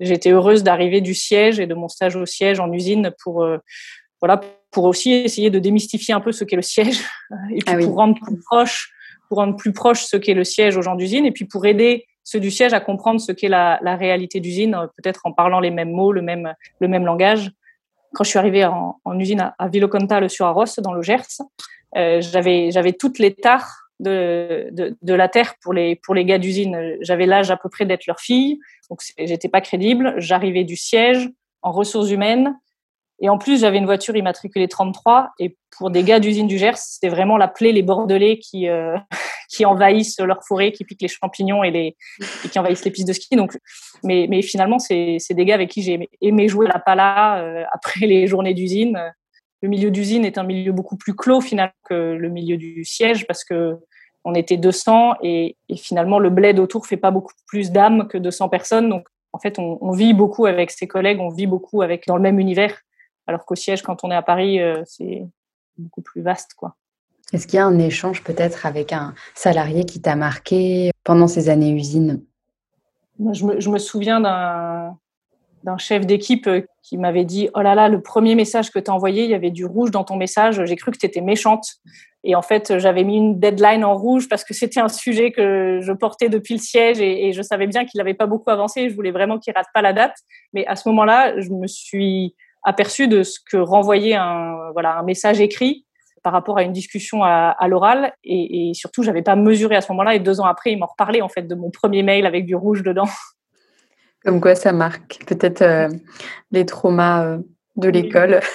j'étais 0.00 0.30
heureuse 0.30 0.62
d'arriver 0.62 1.00
du 1.00 1.14
siège 1.14 1.60
et 1.60 1.66
de 1.66 1.74
mon 1.74 1.88
stage 1.88 2.16
au 2.16 2.26
siège 2.26 2.58
en 2.58 2.72
usine 2.72 3.12
pour 3.22 3.42
euh, 3.42 3.58
voilà 4.20 4.40
pour 4.70 4.84
aussi 4.84 5.12
essayer 5.12 5.50
de 5.50 5.58
démystifier 5.58 6.14
un 6.14 6.20
peu 6.20 6.32
ce 6.32 6.44
qu'est 6.44 6.56
le 6.56 6.62
siège 6.62 7.00
et 7.50 7.60
puis 7.60 7.74
ah 7.74 7.76
pour 7.76 7.94
rendre 7.94 8.18
plus 8.20 8.40
proche 8.40 8.92
pour 9.28 9.38
rendre 9.38 9.56
plus 9.56 9.72
proche 9.72 10.02
ce 10.04 10.16
qu'est 10.16 10.34
le 10.34 10.44
siège 10.44 10.76
aux 10.76 10.82
gens 10.82 10.96
d'usine 10.96 11.26
et 11.26 11.32
puis 11.32 11.44
pour 11.44 11.66
aider 11.66 12.06
ceux 12.24 12.40
du 12.40 12.50
siège 12.50 12.72
à 12.72 12.80
comprendre 12.80 13.20
ce 13.20 13.32
qu'est 13.32 13.48
la, 13.48 13.78
la, 13.82 13.96
réalité 13.96 14.40
d'usine 14.40 14.76
peut-être 14.96 15.20
en 15.24 15.32
parlant 15.32 15.60
les 15.60 15.70
mêmes 15.70 15.90
mots 15.90 16.12
le 16.12 16.22
même 16.22 16.54
le 16.80 16.88
même 16.88 17.04
langage. 17.04 17.50
Quand 18.12 18.24
je 18.24 18.30
suis 18.30 18.38
arrivée 18.38 18.64
en, 18.64 19.00
en 19.04 19.18
usine 19.18 19.40
à, 19.40 19.54
à 19.58 20.28
sur 20.28 20.46
Arros 20.46 20.64
dans 20.78 20.92
le 20.92 21.02
Gers 21.02 21.42
euh, 21.96 22.20
j'avais 22.20 22.70
j'avais 22.70 22.92
toutes 22.92 23.18
les 23.18 23.34
tares 23.34 23.89
de, 24.00 24.68
de, 24.72 24.96
de, 25.00 25.14
la 25.14 25.28
terre 25.28 25.54
pour 25.62 25.72
les, 25.72 25.96
pour 25.96 26.14
les 26.14 26.24
gars 26.24 26.38
d'usine. 26.38 26.96
J'avais 27.00 27.26
l'âge 27.26 27.50
à 27.50 27.56
peu 27.56 27.68
près 27.68 27.86
d'être 27.86 28.06
leur 28.06 28.20
fille, 28.20 28.58
donc 28.88 29.00
j'étais 29.18 29.48
pas 29.48 29.60
crédible. 29.60 30.14
J'arrivais 30.18 30.64
du 30.64 30.76
siège 30.76 31.28
en 31.62 31.70
ressources 31.70 32.10
humaines. 32.10 32.56
Et 33.22 33.28
en 33.28 33.36
plus, 33.36 33.60
j'avais 33.60 33.78
une 33.78 33.84
voiture 33.84 34.16
immatriculée 34.16 34.66
33. 34.66 35.32
Et 35.38 35.56
pour 35.76 35.90
des 35.90 36.02
gars 36.02 36.20
d'usine 36.20 36.46
du 36.46 36.58
Gers, 36.58 36.78
c'était 36.78 37.10
vraiment 37.10 37.36
la 37.36 37.48
plaie, 37.48 37.72
les 37.72 37.82
Bordelais 37.82 38.38
qui, 38.38 38.68
euh, 38.68 38.96
qui 39.50 39.66
envahissent 39.66 40.18
leur 40.18 40.42
forêt, 40.46 40.72
qui 40.72 40.84
piquent 40.84 41.02
les 41.02 41.08
champignons 41.08 41.62
et, 41.62 41.70
les, 41.70 41.96
et 42.44 42.48
qui 42.48 42.58
envahissent 42.58 42.84
les 42.84 42.90
pistes 42.90 43.08
de 43.08 43.12
ski. 43.12 43.36
Donc, 43.36 43.56
mais, 44.02 44.26
mais 44.28 44.40
finalement, 44.40 44.78
c'est 44.78 45.18
des 45.30 45.44
gars 45.44 45.54
avec 45.54 45.70
qui 45.70 45.82
j'ai 45.82 46.08
aimé, 46.22 46.48
jouer 46.48 46.66
la 46.66 46.78
pala 46.78 47.42
euh, 47.42 47.64
après 47.72 48.06
les 48.06 48.26
journées 48.26 48.54
d'usine. 48.54 48.98
Le 49.62 49.68
milieu 49.68 49.90
d'usine 49.90 50.24
est 50.24 50.38
un 50.38 50.44
milieu 50.44 50.72
beaucoup 50.72 50.96
plus 50.96 51.14
clos 51.14 51.42
finalement 51.42 51.74
que 51.84 51.94
le 51.94 52.28
milieu 52.30 52.56
du 52.56 52.82
siège 52.86 53.26
parce 53.26 53.44
que 53.44 53.76
on 54.24 54.34
était 54.34 54.56
200 54.56 55.14
et, 55.22 55.56
et, 55.68 55.76
finalement 55.76 56.18
le 56.18 56.30
bled 56.30 56.58
autour 56.58 56.86
fait 56.86 56.96
pas 56.96 57.10
beaucoup 57.10 57.32
plus 57.46 57.70
d'âme 57.70 58.06
que 58.08 58.18
200 58.18 58.48
personnes. 58.48 58.88
Donc 58.88 59.08
en 59.32 59.38
fait, 59.38 59.58
on, 59.58 59.78
on, 59.80 59.92
vit 59.92 60.12
beaucoup 60.12 60.46
avec 60.46 60.70
ses 60.70 60.86
collègues, 60.86 61.20
on 61.20 61.30
vit 61.30 61.46
beaucoup 61.46 61.82
avec 61.82 62.06
dans 62.06 62.16
le 62.16 62.22
même 62.22 62.38
univers. 62.38 62.74
Alors 63.26 63.44
qu'au 63.44 63.54
siège, 63.54 63.82
quand 63.82 64.04
on 64.04 64.10
est 64.10 64.14
à 64.14 64.22
Paris, 64.22 64.60
euh, 64.60 64.82
c'est 64.86 65.26
beaucoup 65.78 66.02
plus 66.02 66.20
vaste, 66.20 66.54
quoi. 66.54 66.76
Est-ce 67.32 67.46
qu'il 67.46 67.56
y 67.56 67.60
a 67.60 67.66
un 67.66 67.78
échange 67.78 68.24
peut-être 68.24 68.66
avec 68.66 68.92
un 68.92 69.14
salarié 69.34 69.84
qui 69.84 70.00
t'a 70.00 70.16
marqué 70.16 70.90
pendant 71.04 71.28
ces 71.28 71.48
années 71.48 71.70
usines? 71.70 72.24
Je 73.32 73.44
me, 73.44 73.60
je 73.60 73.70
me, 73.70 73.78
souviens 73.78 74.20
d'un 74.20 74.98
d'un 75.64 75.78
chef 75.78 76.06
d'équipe 76.06 76.46
euh, 76.46 76.62
qui 76.82 76.96
m'avait 76.96 77.24
dit 77.24 77.48
Oh 77.54 77.60
là 77.60 77.74
là, 77.74 77.88
le 77.88 78.00
premier 78.00 78.34
message 78.34 78.70
que 78.70 78.78
tu 78.78 78.90
as 78.90 78.94
envoyé, 78.94 79.24
il 79.24 79.30
y 79.30 79.34
avait 79.34 79.50
du 79.50 79.64
rouge 79.64 79.90
dans 79.90 80.04
ton 80.04 80.16
message, 80.16 80.64
j'ai 80.64 80.76
cru 80.76 80.90
que 80.90 80.98
tu 80.98 81.06
étais 81.06 81.20
méchante. 81.20 81.64
Et 82.22 82.34
en 82.34 82.42
fait, 82.42 82.78
j'avais 82.78 83.02
mis 83.02 83.16
une 83.16 83.40
deadline 83.40 83.84
en 83.84 83.94
rouge 83.96 84.28
parce 84.28 84.44
que 84.44 84.52
c'était 84.52 84.80
un 84.80 84.88
sujet 84.88 85.32
que 85.32 85.78
je 85.80 85.92
portais 85.92 86.28
depuis 86.28 86.54
le 86.54 86.60
siège 86.60 87.00
et, 87.00 87.28
et 87.28 87.32
je 87.32 87.40
savais 87.40 87.66
bien 87.66 87.86
qu'il 87.86 87.98
n'avait 87.98 88.14
pas 88.14 88.26
beaucoup 88.26 88.50
avancé. 88.50 88.90
Je 88.90 88.94
voulais 88.94 89.10
vraiment 89.10 89.38
qu'il 89.38 89.54
rate 89.54 89.68
pas 89.72 89.80
la 89.80 89.94
date. 89.94 90.14
Mais 90.52 90.66
à 90.66 90.76
ce 90.76 90.88
moment-là, 90.90 91.40
je 91.40 91.48
me 91.50 91.66
suis 91.66 92.34
aperçue 92.62 93.08
de 93.08 93.22
ce 93.22 93.38
que 93.40 93.56
renvoyait 93.56 94.14
un, 94.14 94.70
voilà, 94.72 94.98
un 94.98 95.02
message 95.02 95.40
écrit 95.40 95.86
par 96.22 96.34
rapport 96.34 96.58
à 96.58 96.62
une 96.62 96.72
discussion 96.72 97.24
à, 97.24 97.56
à 97.58 97.68
l'oral. 97.68 98.12
Et, 98.22 98.68
et 98.68 98.74
surtout, 98.74 99.02
j'avais 99.02 99.22
pas 99.22 99.36
mesuré 99.36 99.76
à 99.76 99.80
ce 99.80 99.90
moment-là. 99.92 100.14
Et 100.14 100.18
deux 100.18 100.40
ans 100.40 100.44
après, 100.44 100.72
il 100.72 100.78
m'en 100.78 100.86
reparlait 100.86 101.22
en 101.22 101.30
fait 101.30 101.42
de 101.42 101.54
mon 101.54 101.70
premier 101.70 102.02
mail 102.02 102.26
avec 102.26 102.44
du 102.44 102.54
rouge 102.54 102.82
dedans. 102.82 103.08
Comme 104.24 104.40
quoi 104.40 104.54
ça 104.54 104.72
marque 104.72 105.24
peut-être 105.26 105.62
euh, 105.62 105.88
les 106.50 106.66
traumas 106.66 107.24
euh, 107.24 107.38
de 107.76 107.88
l'école. 107.88 108.40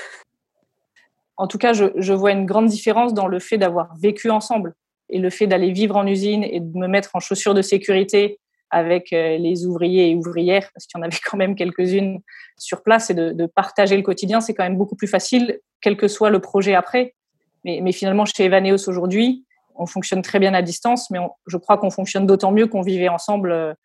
En 1.38 1.47
tout 1.47 1.57
cas, 1.57 1.73
je, 1.73 1.88
je, 1.97 2.13
vois 2.13 2.31
une 2.31 2.45
grande 2.45 2.67
différence 2.67 3.13
dans 3.13 3.27
le 3.27 3.39
fait 3.39 3.57
d'avoir 3.57 3.94
vécu 3.97 4.29
ensemble 4.29 4.73
et 5.09 5.19
le 5.19 5.29
fait 5.29 5.47
d'aller 5.47 5.73
vivre 5.73 5.97
en 5.97 6.07
usine 6.07 6.45
et 6.45 6.62
de 6.62 6.77
me 6.77 6.88
mettre 6.88 7.09
en 7.13 7.19
chaussures 7.19 7.53
de 7.53 7.62
sécurité 7.62 8.39
avec 8.71 9.13
euh, 9.13 9.38
les 9.38 9.65
ouvriers 9.65 10.09
et 10.09 10.15
ouvrières, 10.15 10.69
parce 10.73 10.85
qu'il 10.85 10.97
y 10.97 11.01
en 11.01 11.06
avait 11.06 11.17
quand 11.25 11.38
même 11.38 11.56
quelques-unes 11.56 12.19
sur 12.57 12.83
place, 12.83 13.09
et 13.09 13.13
de, 13.13 13.31
de 13.31 13.45
partager 13.45 13.95
le 13.95 14.03
quotidien, 14.03 14.41
c'est 14.41 14.53
quand 14.53 14.63
même 14.63 14.77
beaucoup 14.77 14.95
plus 14.95 15.07
facile, 15.07 15.59
quel 15.81 15.97
que 15.97 16.07
soit 16.07 16.29
le 16.29 16.39
projet 16.39 16.75
après. 16.75 17.15
Mais, 17.63 17.79
mais 17.81 17.91
finalement, 17.91 18.25
chez 18.25 18.45
Evaneos 18.45 18.88
aujourd'hui, 18.88 19.45
on 19.77 19.86
fonctionne 19.86 20.22
très 20.22 20.39
bien 20.39 20.54
à 20.54 20.62
distance, 20.62 21.10
mais 21.10 21.19
je 21.48 21.57
crois 21.57 21.77
qu'on 21.77 21.89
fonctionne 21.89 22.25
d'autant 22.25 22.51
mieux 22.51 22.68
qu'on 22.68 22.81
vivait 22.81 23.10
ensemble 23.10 23.75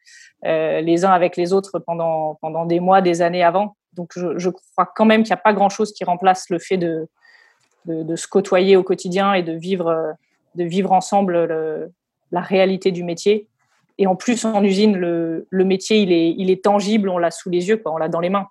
euh, 0.47 0.81
les 0.81 1.05
uns 1.05 1.11
avec 1.11 1.37
les 1.37 1.53
autres 1.53 1.79
pendant, 1.79 2.39
pendant 2.41 2.67
des 2.67 2.81
mois, 2.81 3.01
des 3.01 3.23
années 3.23 3.43
avant. 3.43 3.77
Donc 3.95 4.13
je, 4.15 4.49
crois 4.49 4.91
quand 4.95 5.05
même 5.05 5.23
qu'il 5.23 5.31
n'y 5.31 5.39
a 5.39 5.43
pas 5.43 5.53
grand-chose 5.53 5.93
qui 5.93 6.05
remplace 6.05 6.49
le 6.49 6.59
fait 6.59 6.77
de, 6.77 7.09
de, 7.87 8.17
se 8.17 8.29
côtoyer 8.29 8.77
au 8.77 8.83
quotidien 8.83 9.35
et 9.35 9.43
de 9.43 9.53
vivre, 9.53 10.15
de 10.55 10.65
vivre 10.65 10.93
ensemble 10.93 11.45
le, 11.45 11.93
la 12.31 12.41
réalité 12.41 12.93
du 12.93 13.03
métier. 13.03 13.49
Et 13.99 14.07
en 14.07 14.17
plus, 14.17 14.45
en 14.45 14.63
usine, 14.63 14.97
le, 14.97 15.47
le 15.51 15.65
métier, 15.65 15.99
il 15.99 16.13
est, 16.13 16.35
il 16.39 16.51
est 16.51 16.65
tangible, 16.65 17.09
on 17.09 17.19
l'a 17.19 17.31
sous 17.31 17.51
les 17.51 17.69
yeux, 17.69 17.83
on 17.85 17.99
l'a 17.99 18.09
dans 18.09 18.21
les 18.21 18.31
mains 18.31 18.49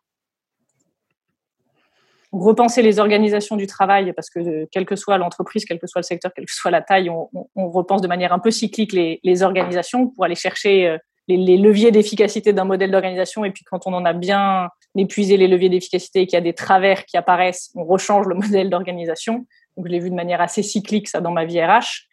repenser 2.32 2.82
les 2.82 3.00
organisations 3.00 3.56
du 3.56 3.66
travail, 3.66 4.14
parce 4.14 4.30
que 4.30 4.66
quelle 4.72 4.86
que 4.86 4.96
soit 4.96 5.18
l'entreprise, 5.18 5.66
quel 5.66 5.80
que 5.80 5.88
soit 5.88 6.02
le 6.02 6.06
secteur, 6.06 6.32
quelle 6.34 6.46
que 6.46 6.54
soit 6.54 6.72
la 6.72 6.82
taille, 6.82 7.10
on, 7.10 7.30
on 7.56 7.70
repense 7.70 8.02
de 8.02 8.08
manière 8.08 8.34
un 8.34 8.40
peu 8.40 8.52
cyclique 8.52 8.94
les, 8.94 9.20
les 9.24 9.44
organisations 9.44 10.08
pour 10.08 10.26
aller 10.26 10.36
chercher 10.36 10.88
euh, 10.88 10.98
les, 11.28 11.38
les 11.38 11.58
leviers 11.58 11.92
d'efficacité 11.92 12.54
d'un 12.54 12.66
modèle 12.66 12.92
d'organisation. 12.92 13.46
Et 13.46 13.52
puis 13.52 13.64
quand 13.64 13.88
on 13.88 13.94
en 13.94 14.06
a 14.06 14.14
bien 14.14 14.70
épuisé 14.96 15.38
les 15.38 15.48
leviers 15.48 15.70
d'efficacité 15.70 16.22
et 16.22 16.28
qu'il 16.28 16.36
y 16.36 16.38
a 16.38 16.42
des 16.42 16.54
travers 16.54 17.06
qui 17.06 17.18
apparaissent, 17.18 17.72
on 17.76 17.84
rechange 17.84 18.28
le 18.28 18.36
modèle 18.42 18.70
d'organisation. 18.70 19.46
Donc 19.76 19.88
je 19.88 19.92
l'ai 19.92 20.00
vu 20.00 20.10
de 20.10 20.16
manière 20.16 20.42
assez 20.42 20.62
cyclique 20.62 21.08
ça 21.08 21.22
dans 21.22 21.32
ma 21.32 21.46
vie 21.46 21.64
RH. 21.64 22.08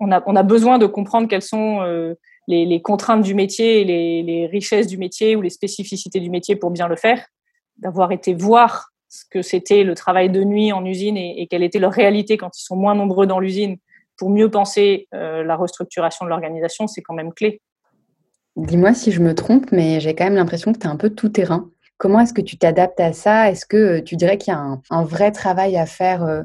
On 0.00 0.10
a, 0.10 0.22
on 0.26 0.34
a 0.34 0.42
besoin 0.42 0.78
de 0.78 0.86
comprendre 0.86 1.28
quelles 1.28 1.42
sont 1.42 1.82
euh, 1.82 2.14
les, 2.48 2.64
les, 2.64 2.80
contraintes 2.80 3.22
du 3.22 3.34
métier, 3.34 3.84
les, 3.84 4.22
les 4.22 4.46
richesses 4.46 4.86
du 4.86 4.96
métier 4.96 5.36
ou 5.36 5.42
les 5.42 5.50
spécificités 5.50 6.20
du 6.20 6.30
métier 6.30 6.56
pour 6.56 6.70
bien 6.70 6.88
le 6.88 6.96
faire. 6.96 7.26
D'avoir 7.76 8.10
été 8.10 8.32
voir 8.32 8.90
ce 9.10 9.24
que 9.28 9.42
c'était 9.42 9.82
le 9.82 9.94
travail 9.94 10.30
de 10.30 10.42
nuit 10.44 10.72
en 10.72 10.84
usine 10.84 11.16
et, 11.16 11.46
quelle 11.50 11.64
était 11.64 11.80
leur 11.80 11.92
réalité 11.92 12.36
quand 12.36 12.56
ils 12.56 12.62
sont 12.62 12.76
moins 12.76 12.94
nombreux 12.94 13.26
dans 13.26 13.40
l'usine 13.40 13.76
pour 14.16 14.30
mieux 14.30 14.50
penser 14.50 15.08
euh, 15.14 15.42
la 15.42 15.56
restructuration 15.56 16.24
de 16.24 16.30
l'organisation, 16.30 16.86
c'est 16.86 17.02
quand 17.02 17.14
même 17.14 17.32
clé. 17.34 17.60
Dis-moi 18.56 18.94
si 18.94 19.10
je 19.10 19.20
me 19.20 19.34
trompe, 19.34 19.72
mais 19.72 19.98
j'ai 19.98 20.14
quand 20.14 20.24
même 20.24 20.36
l'impression 20.36 20.72
que 20.72 20.78
tu 20.78 20.86
es 20.86 20.90
un 20.90 20.96
peu 20.96 21.10
tout 21.10 21.28
terrain. 21.28 21.68
Comment 21.98 22.20
est-ce 22.20 22.32
que 22.32 22.40
tu 22.40 22.56
t'adaptes 22.56 23.00
à 23.00 23.12
ça? 23.12 23.50
Est-ce 23.50 23.66
que 23.66 23.76
euh, 23.76 24.02
tu 24.02 24.14
dirais 24.14 24.38
qu'il 24.38 24.52
y 24.52 24.56
a 24.56 24.78
un, 24.90 25.04
vrai 25.04 25.32
travail 25.32 25.76
à 25.76 25.86
faire 25.86 26.22
euh, 26.22 26.42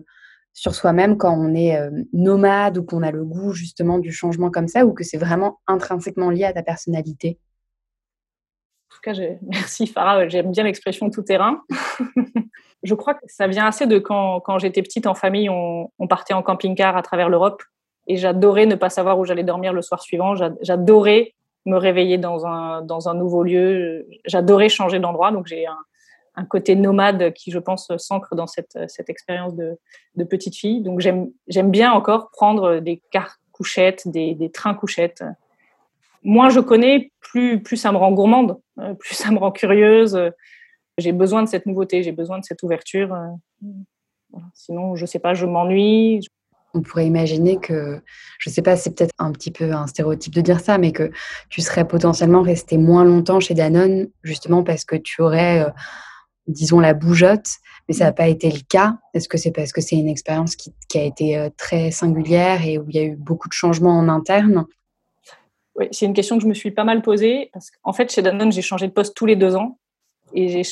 sur 0.53 0.73
soi-même 0.73 1.17
quand 1.17 1.37
on 1.37 1.53
est 1.53 1.77
nomade 2.13 2.77
ou 2.77 2.83
qu'on 2.83 3.03
a 3.03 3.11
le 3.11 3.25
goût 3.25 3.51
justement 3.51 3.99
du 3.99 4.13
changement 4.13 4.49
comme 4.49 4.69
ça 4.69 4.85
ou 4.85 4.93
que 4.93 5.03
c'est 5.03 5.17
vraiment 5.17 5.59
intrinsèquement 5.67 6.29
lié 6.29 6.45
à 6.45 6.53
ta 6.53 6.63
personnalité? 6.63 7.37
merci 9.41 9.87
Farah, 9.87 10.27
j'aime 10.27 10.51
bien 10.51 10.63
l'expression 10.63 11.09
tout 11.09 11.21
terrain. 11.21 11.61
je 12.83 12.93
crois 12.93 13.13
que 13.13 13.25
ça 13.27 13.47
vient 13.47 13.65
assez 13.65 13.87
de 13.87 13.99
quand, 13.99 14.59
j'étais 14.59 14.81
petite 14.81 15.07
en 15.07 15.15
famille, 15.15 15.49
on, 15.49 15.89
partait 16.07 16.33
en 16.33 16.41
camping-car 16.41 16.95
à 16.95 17.01
travers 17.01 17.29
l'Europe 17.29 17.63
et 18.07 18.17
j'adorais 18.17 18.65
ne 18.65 18.75
pas 18.75 18.89
savoir 18.89 19.17
où 19.19 19.25
j'allais 19.25 19.43
dormir 19.43 19.73
le 19.73 19.81
soir 19.81 20.01
suivant. 20.01 20.35
J'adorais 20.61 21.33
me 21.65 21.77
réveiller 21.77 22.19
dans 22.19 22.45
un, 22.45 22.83
dans 22.83 23.09
un 23.09 23.15
nouveau 23.15 23.43
lieu. 23.43 24.07
J'adorais 24.25 24.69
changer 24.69 24.99
d'endroit, 24.99 25.31
donc 25.31 25.47
j'ai 25.47 25.65
un, 25.65 26.45
côté 26.49 26.75
nomade 26.75 27.33
qui, 27.33 27.49
je 27.49 27.59
pense, 27.59 27.91
s'ancre 27.97 28.35
dans 28.35 28.45
cette, 28.45 28.77
cette 28.87 29.09
expérience 29.09 29.55
de, 29.55 29.77
petite 30.29 30.55
fille. 30.55 30.81
Donc 30.81 30.99
j'aime 30.99 31.71
bien 31.71 31.91
encore 31.91 32.29
prendre 32.29 32.79
des 32.79 33.01
cars 33.09 33.37
couchettes, 33.51 34.07
des, 34.07 34.35
des 34.35 34.51
trains 34.51 34.75
couchettes 34.75 35.23
moins 36.25 36.49
je 36.49 36.59
connais, 36.59 37.11
plus, 37.21 37.61
plus 37.61 37.77
ça 37.77 37.91
me 37.91 37.97
rend 37.97 38.11
gourmande, 38.11 38.57
plus 38.99 39.15
ça 39.15 39.31
me 39.31 39.37
rend 39.37 39.51
curieuse. 39.51 40.19
J'ai 40.97 41.11
besoin 41.11 41.43
de 41.43 41.47
cette 41.47 41.65
nouveauté, 41.65 42.03
j'ai 42.03 42.11
besoin 42.11 42.39
de 42.39 42.43
cette 42.43 42.63
ouverture. 42.63 43.15
Sinon, 44.53 44.95
je 44.95 45.03
ne 45.03 45.07
sais 45.07 45.19
pas, 45.19 45.33
je 45.33 45.45
m'ennuie. 45.45 46.21
On 46.73 46.81
pourrait 46.81 47.05
imaginer 47.05 47.57
que, 47.57 48.01
je 48.39 48.49
ne 48.49 48.53
sais 48.53 48.61
pas, 48.61 48.75
c'est 48.75 48.93
peut-être 48.95 49.13
un 49.17 49.31
petit 49.31 49.51
peu 49.51 49.71
un 49.71 49.87
stéréotype 49.87 50.33
de 50.33 50.41
dire 50.41 50.59
ça, 50.59 50.77
mais 50.77 50.91
que 50.91 51.09
tu 51.49 51.61
serais 51.61 51.87
potentiellement 51.87 52.41
resté 52.41 52.77
moins 52.77 53.05
longtemps 53.05 53.39
chez 53.39 53.53
Danone, 53.53 54.07
justement 54.23 54.63
parce 54.63 54.83
que 54.83 54.97
tu 54.97 55.21
aurais, 55.21 55.63
euh, 55.63 55.69
disons, 56.47 56.81
la 56.81 56.93
bougeotte, 56.93 57.47
mais 57.87 57.93
ça 57.93 58.05
n'a 58.05 58.11
pas 58.11 58.27
été 58.27 58.51
le 58.51 58.59
cas. 58.67 58.97
Est-ce 59.13 59.29
que 59.29 59.37
c'est 59.37 59.51
parce 59.51 59.71
que 59.71 59.79
c'est 59.79 59.95
une 59.95 60.09
expérience 60.09 60.57
qui, 60.57 60.73
a 60.95 61.03
été 61.03 61.37
euh, 61.37 61.49
très 61.55 61.91
singulière 61.91 62.65
et 62.65 62.77
où 62.77 62.85
il 62.89 62.95
y 62.95 62.99
a 62.99 63.03
eu 63.03 63.15
beaucoup 63.15 63.47
de 63.47 63.53
changements 63.53 63.97
en 63.97 64.09
interne? 64.09 64.65
Oui, 65.75 65.87
c'est 65.91 66.05
une 66.05 66.13
question 66.13 66.37
que 66.37 66.43
je 66.43 66.47
me 66.47 66.53
suis 66.53 66.71
pas 66.71 66.83
mal 66.83 67.01
posée, 67.01 67.49
parce 67.53 67.69
qu'en 67.71 67.93
fait, 67.93 68.11
chez 68.11 68.21
Danone, 68.21 68.51
j'ai 68.51 68.61
changé 68.61 68.87
de 68.87 68.93
poste 68.93 69.15
tous 69.15 69.25
les 69.25 69.35
deux 69.35 69.55
ans 69.55 69.77
et 70.33 70.63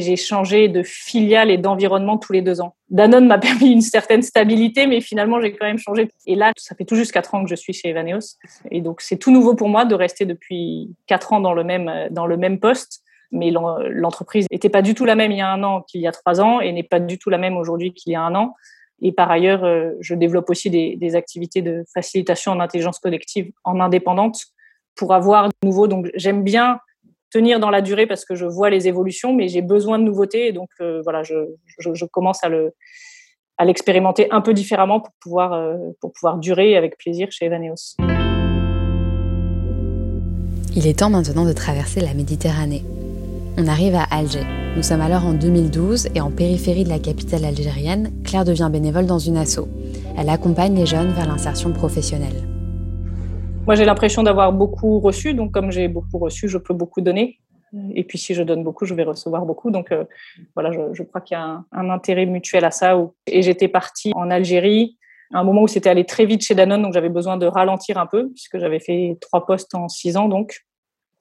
j'ai 0.00 0.16
changé 0.16 0.68
de 0.68 0.82
filiale 0.82 1.50
et 1.50 1.56
d'environnement 1.56 2.18
tous 2.18 2.32
les 2.32 2.42
deux 2.42 2.60
ans. 2.60 2.74
Danone 2.90 3.26
m'a 3.26 3.38
permis 3.38 3.72
une 3.72 3.80
certaine 3.80 4.22
stabilité, 4.22 4.86
mais 4.86 5.00
finalement, 5.00 5.40
j'ai 5.40 5.52
quand 5.52 5.66
même 5.66 5.78
changé. 5.78 6.08
Et 6.26 6.34
là, 6.34 6.52
ça 6.56 6.74
fait 6.74 6.84
tout 6.84 6.96
juste 6.96 7.12
quatre 7.12 7.34
ans 7.34 7.42
que 7.42 7.50
je 7.50 7.54
suis 7.54 7.72
chez 7.72 7.90
Evaneos. 7.90 8.36
Et 8.70 8.80
donc, 8.80 9.00
c'est 9.00 9.16
tout 9.16 9.30
nouveau 9.30 9.54
pour 9.54 9.68
moi 9.68 9.84
de 9.84 9.94
rester 9.94 10.24
depuis 10.26 10.90
quatre 11.06 11.32
ans 11.32 11.40
dans 11.40 11.54
le 11.54 11.64
même, 11.64 12.08
dans 12.10 12.26
le 12.26 12.36
même 12.36 12.58
poste. 12.58 13.02
Mais 13.32 13.50
l'entreprise 13.50 14.46
n'était 14.52 14.68
pas 14.68 14.82
du 14.82 14.94
tout 14.94 15.04
la 15.04 15.16
même 15.16 15.32
il 15.32 15.38
y 15.38 15.40
a 15.40 15.50
un 15.50 15.62
an 15.64 15.82
qu'il 15.82 16.00
y 16.00 16.06
a 16.06 16.12
trois 16.12 16.40
ans 16.40 16.60
et 16.60 16.72
n'est 16.72 16.84
pas 16.84 17.00
du 17.00 17.18
tout 17.18 17.28
la 17.28 17.38
même 17.38 17.56
aujourd'hui 17.56 17.92
qu'il 17.92 18.12
y 18.12 18.16
a 18.16 18.22
un 18.22 18.34
an. 18.34 18.54
Et 19.02 19.12
par 19.12 19.30
ailleurs, 19.30 19.64
euh, 19.64 19.92
je 20.00 20.14
développe 20.14 20.48
aussi 20.50 20.70
des, 20.70 21.16
activités 21.16 21.62
de 21.62 21.84
facilitation 21.92 22.52
en 22.52 22.60
intelligence 22.60 22.98
collective 22.98 23.52
en 23.64 23.80
indépendante 23.80 24.38
pour 24.94 25.12
avoir 25.12 25.48
de 25.48 25.54
nouveau. 25.62 25.86
Donc, 25.86 26.10
j'aime 26.14 26.42
bien 26.42 26.80
tenir 27.30 27.60
dans 27.60 27.70
la 27.70 27.82
durée 27.82 28.06
parce 28.06 28.24
que 28.24 28.34
je 28.34 28.46
vois 28.46 28.70
les 28.70 28.88
évolutions, 28.88 29.34
mais 29.34 29.48
j'ai 29.48 29.62
besoin 29.62 29.98
de 29.98 30.04
nouveautés. 30.04 30.52
Donc, 30.52 30.70
euh, 30.80 31.02
voilà, 31.04 31.22
je, 31.22 32.04
commence 32.06 32.40
à 32.42 33.64
l'expérimenter 33.64 34.28
un 34.30 34.40
peu 34.40 34.54
différemment 34.54 35.00
pour 35.00 35.12
pouvoir, 35.20 35.52
euh, 35.52 35.76
pour 36.00 36.12
pouvoir 36.12 36.38
durer 36.38 36.76
avec 36.76 36.96
plaisir 36.96 37.28
chez 37.30 37.46
Evaneos. 37.46 37.96
Il 40.74 40.86
est 40.86 40.98
temps 40.98 41.10
maintenant 41.10 41.44
de 41.44 41.52
traverser 41.52 42.00
la 42.00 42.14
Méditerranée. 42.14 42.82
On 43.58 43.68
arrive 43.68 43.94
à 43.94 44.02
Alger. 44.10 44.44
Nous 44.76 44.82
sommes 44.82 45.00
alors 45.00 45.24
en 45.24 45.32
2012 45.32 46.08
et 46.14 46.20
en 46.20 46.30
périphérie 46.30 46.84
de 46.84 46.90
la 46.90 46.98
capitale 46.98 47.42
algérienne, 47.46 48.12
Claire 48.22 48.44
devient 48.44 48.68
bénévole 48.70 49.06
dans 49.06 49.18
une 49.18 49.38
asso. 49.38 49.66
Elle 50.18 50.28
accompagne 50.28 50.74
les 50.74 50.84
jeunes 50.84 51.12
vers 51.12 51.26
l'insertion 51.26 51.72
professionnelle. 51.72 52.46
Moi, 53.64 53.74
j'ai 53.74 53.86
l'impression 53.86 54.22
d'avoir 54.22 54.52
beaucoup 54.52 55.00
reçu. 55.00 55.32
Donc, 55.32 55.52
comme 55.52 55.70
j'ai 55.70 55.88
beaucoup 55.88 56.18
reçu, 56.18 56.50
je 56.50 56.58
peux 56.58 56.74
beaucoup 56.74 57.00
donner. 57.00 57.38
Et 57.94 58.04
puis, 58.04 58.18
si 58.18 58.34
je 58.34 58.42
donne 58.42 58.62
beaucoup, 58.62 58.84
je 58.84 58.92
vais 58.92 59.04
recevoir 59.04 59.46
beaucoup. 59.46 59.70
Donc, 59.70 59.90
euh, 59.90 60.04
voilà, 60.54 60.70
je, 60.92 61.02
crois 61.02 61.22
qu'il 61.22 61.38
y 61.38 61.40
a 61.40 61.64
un, 61.72 61.88
intérêt 61.88 62.26
mutuel 62.26 62.66
à 62.66 62.70
ça. 62.70 62.94
Et 63.26 63.40
j'étais 63.40 63.68
partie 63.68 64.12
en 64.14 64.30
Algérie 64.30 64.98
à 65.32 65.38
un 65.38 65.44
moment 65.44 65.62
où 65.62 65.66
c'était 65.66 65.88
allé 65.88 66.04
très 66.04 66.26
vite 66.26 66.44
chez 66.44 66.54
Danone, 66.54 66.82
donc 66.82 66.92
j'avais 66.92 67.08
besoin 67.08 67.36
de 67.36 67.46
ralentir 67.46 67.98
un 67.98 68.06
peu, 68.06 68.28
puisque 68.28 68.58
j'avais 68.58 68.78
fait 68.80 69.16
trois 69.20 69.46
postes 69.46 69.74
en 69.74 69.88
six 69.88 70.18
ans. 70.18 70.28
Donc, 70.28 70.65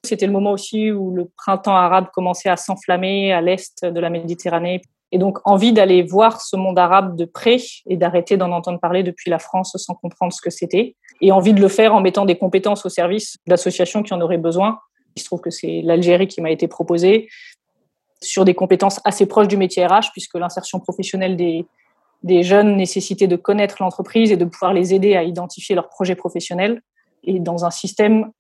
c'était 0.05 0.25
le 0.25 0.31
moment 0.31 0.51
aussi 0.51 0.91
où 0.91 1.13
le 1.13 1.25
printemps 1.38 1.75
arabe 1.75 2.07
commençait 2.13 2.50
à 2.50 2.57
s'enflammer 2.57 3.33
à 3.33 3.41
l'est 3.41 3.83
de 3.83 4.00
la 4.00 4.09
Méditerranée. 4.09 4.81
Et 5.12 5.17
donc, 5.17 5.39
envie 5.45 5.71
d'aller 5.71 6.01
voir 6.03 6.41
ce 6.41 6.55
monde 6.55 6.79
arabe 6.79 7.15
de 7.15 7.25
près 7.25 7.57
et 7.88 7.97
d'arrêter 7.97 8.38
d'en 8.38 8.51
entendre 8.51 8.79
parler 8.79 9.03
depuis 9.03 9.29
la 9.29 9.39
France 9.39 9.75
sans 9.77 9.93
comprendre 9.95 10.33
ce 10.33 10.41
que 10.41 10.50
c'était. 10.50 10.95
Et 11.21 11.31
envie 11.31 11.53
de 11.53 11.62
le 11.62 11.67
faire 11.67 11.93
en 11.93 12.01
mettant 12.01 12.25
des 12.25 12.38
compétences 12.38 12.85
au 12.85 12.89
service 12.89 13.38
d'associations 13.47 14.03
qui 14.03 14.13
en 14.13 14.21
auraient 14.21 14.38
besoin. 14.38 14.79
Il 15.15 15.21
se 15.21 15.25
trouve 15.25 15.41
que 15.41 15.51
c'est 15.51 15.81
l'Algérie 15.83 16.27
qui 16.27 16.41
m'a 16.41 16.51
été 16.51 16.67
proposée 16.67 17.29
sur 18.21 18.43
des 18.43 18.55
compétences 18.55 19.00
assez 19.05 19.25
proches 19.25 19.47
du 19.47 19.57
métier 19.57 19.85
RH, 19.85 20.12
puisque 20.12 20.35
l'insertion 20.35 20.79
professionnelle 20.79 21.38
des, 21.38 21.65
des 22.24 22.43
jeunes 22.43 22.75
nécessitait 22.75 23.27
de 23.27 23.35
connaître 23.35 23.77
l'entreprise 23.79 24.31
et 24.31 24.38
de 24.38 24.45
pouvoir 24.45 24.74
les 24.74 24.93
aider 24.93 25.15
à 25.15 25.24
identifier 25.24 25.75
leurs 25.75 25.89
projets 25.89 26.15
professionnels. 26.15 26.81
Et 27.24 27.39
dans 27.39 27.65
un 27.65 27.71
système 27.71 28.31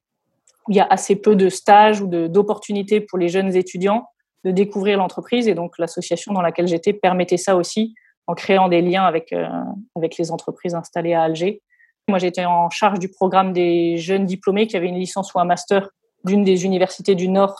il 0.69 0.75
y 0.75 0.79
a 0.79 0.87
assez 0.89 1.15
peu 1.15 1.35
de 1.35 1.49
stages 1.49 2.01
ou 2.01 2.07
d'opportunités 2.07 3.01
pour 3.01 3.17
les 3.17 3.29
jeunes 3.29 3.55
étudiants, 3.55 4.07
de 4.43 4.51
découvrir 4.51 4.97
l'entreprise. 4.97 5.47
Et 5.47 5.55
donc, 5.55 5.77
l'association 5.77 6.33
dans 6.33 6.41
laquelle 6.41 6.67
j'étais 6.67 6.93
permettait 6.93 7.37
ça 7.37 7.55
aussi 7.55 7.95
en 8.27 8.33
créant 8.33 8.67
des 8.67 8.81
liens 8.81 9.03
avec, 9.03 9.33
euh, 9.33 9.47
avec 9.95 10.17
les 10.17 10.31
entreprises 10.31 10.73
installées 10.73 11.13
à 11.13 11.23
Alger. 11.23 11.61
Moi, 12.07 12.19
j'étais 12.19 12.45
en 12.45 12.69
charge 12.69 12.99
du 12.99 13.09
programme 13.09 13.53
des 13.53 13.97
jeunes 13.97 14.25
diplômés 14.25 14.67
qui 14.67 14.77
avaient 14.77 14.87
une 14.87 14.99
licence 14.99 15.33
ou 15.33 15.39
un 15.39 15.45
master 15.45 15.89
d'une 16.23 16.43
des 16.43 16.65
universités 16.65 17.15
du 17.15 17.27
nord 17.27 17.59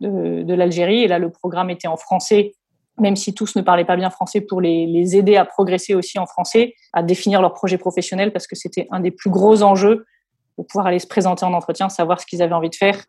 de, 0.00 0.54
l'Algérie. 0.54 1.02
Et 1.02 1.08
là, 1.08 1.18
le 1.18 1.30
programme 1.30 1.70
était 1.70 1.88
en 1.88 1.96
français, 1.96 2.54
même 2.98 3.16
si 3.16 3.34
tous 3.34 3.56
ne 3.56 3.62
parlaient 3.62 3.84
pas 3.84 3.96
bien 3.96 4.10
français, 4.10 4.40
pour 4.42 4.60
les, 4.60 4.86
les 4.86 5.16
aider 5.16 5.36
à 5.36 5.44
progresser 5.44 5.94
aussi 5.94 6.18
en 6.18 6.26
français, 6.26 6.74
à 6.92 7.02
définir 7.02 7.40
leur 7.40 7.54
projet 7.54 7.78
professionnel, 7.78 8.32
parce 8.32 8.46
que 8.46 8.56
c'était 8.56 8.86
un 8.90 9.00
des 9.00 9.10
plus 9.10 9.30
gros 9.30 9.62
enjeux 9.62 10.06
pour 10.56 10.66
pouvoir 10.66 10.86
aller 10.86 10.98
se 10.98 11.06
présenter 11.06 11.44
en 11.44 11.52
entretien, 11.52 11.88
savoir 11.88 12.20
ce 12.20 12.26
qu'ils 12.26 12.42
avaient 12.42 12.54
envie 12.54 12.70
de 12.70 12.74
faire 12.74 13.04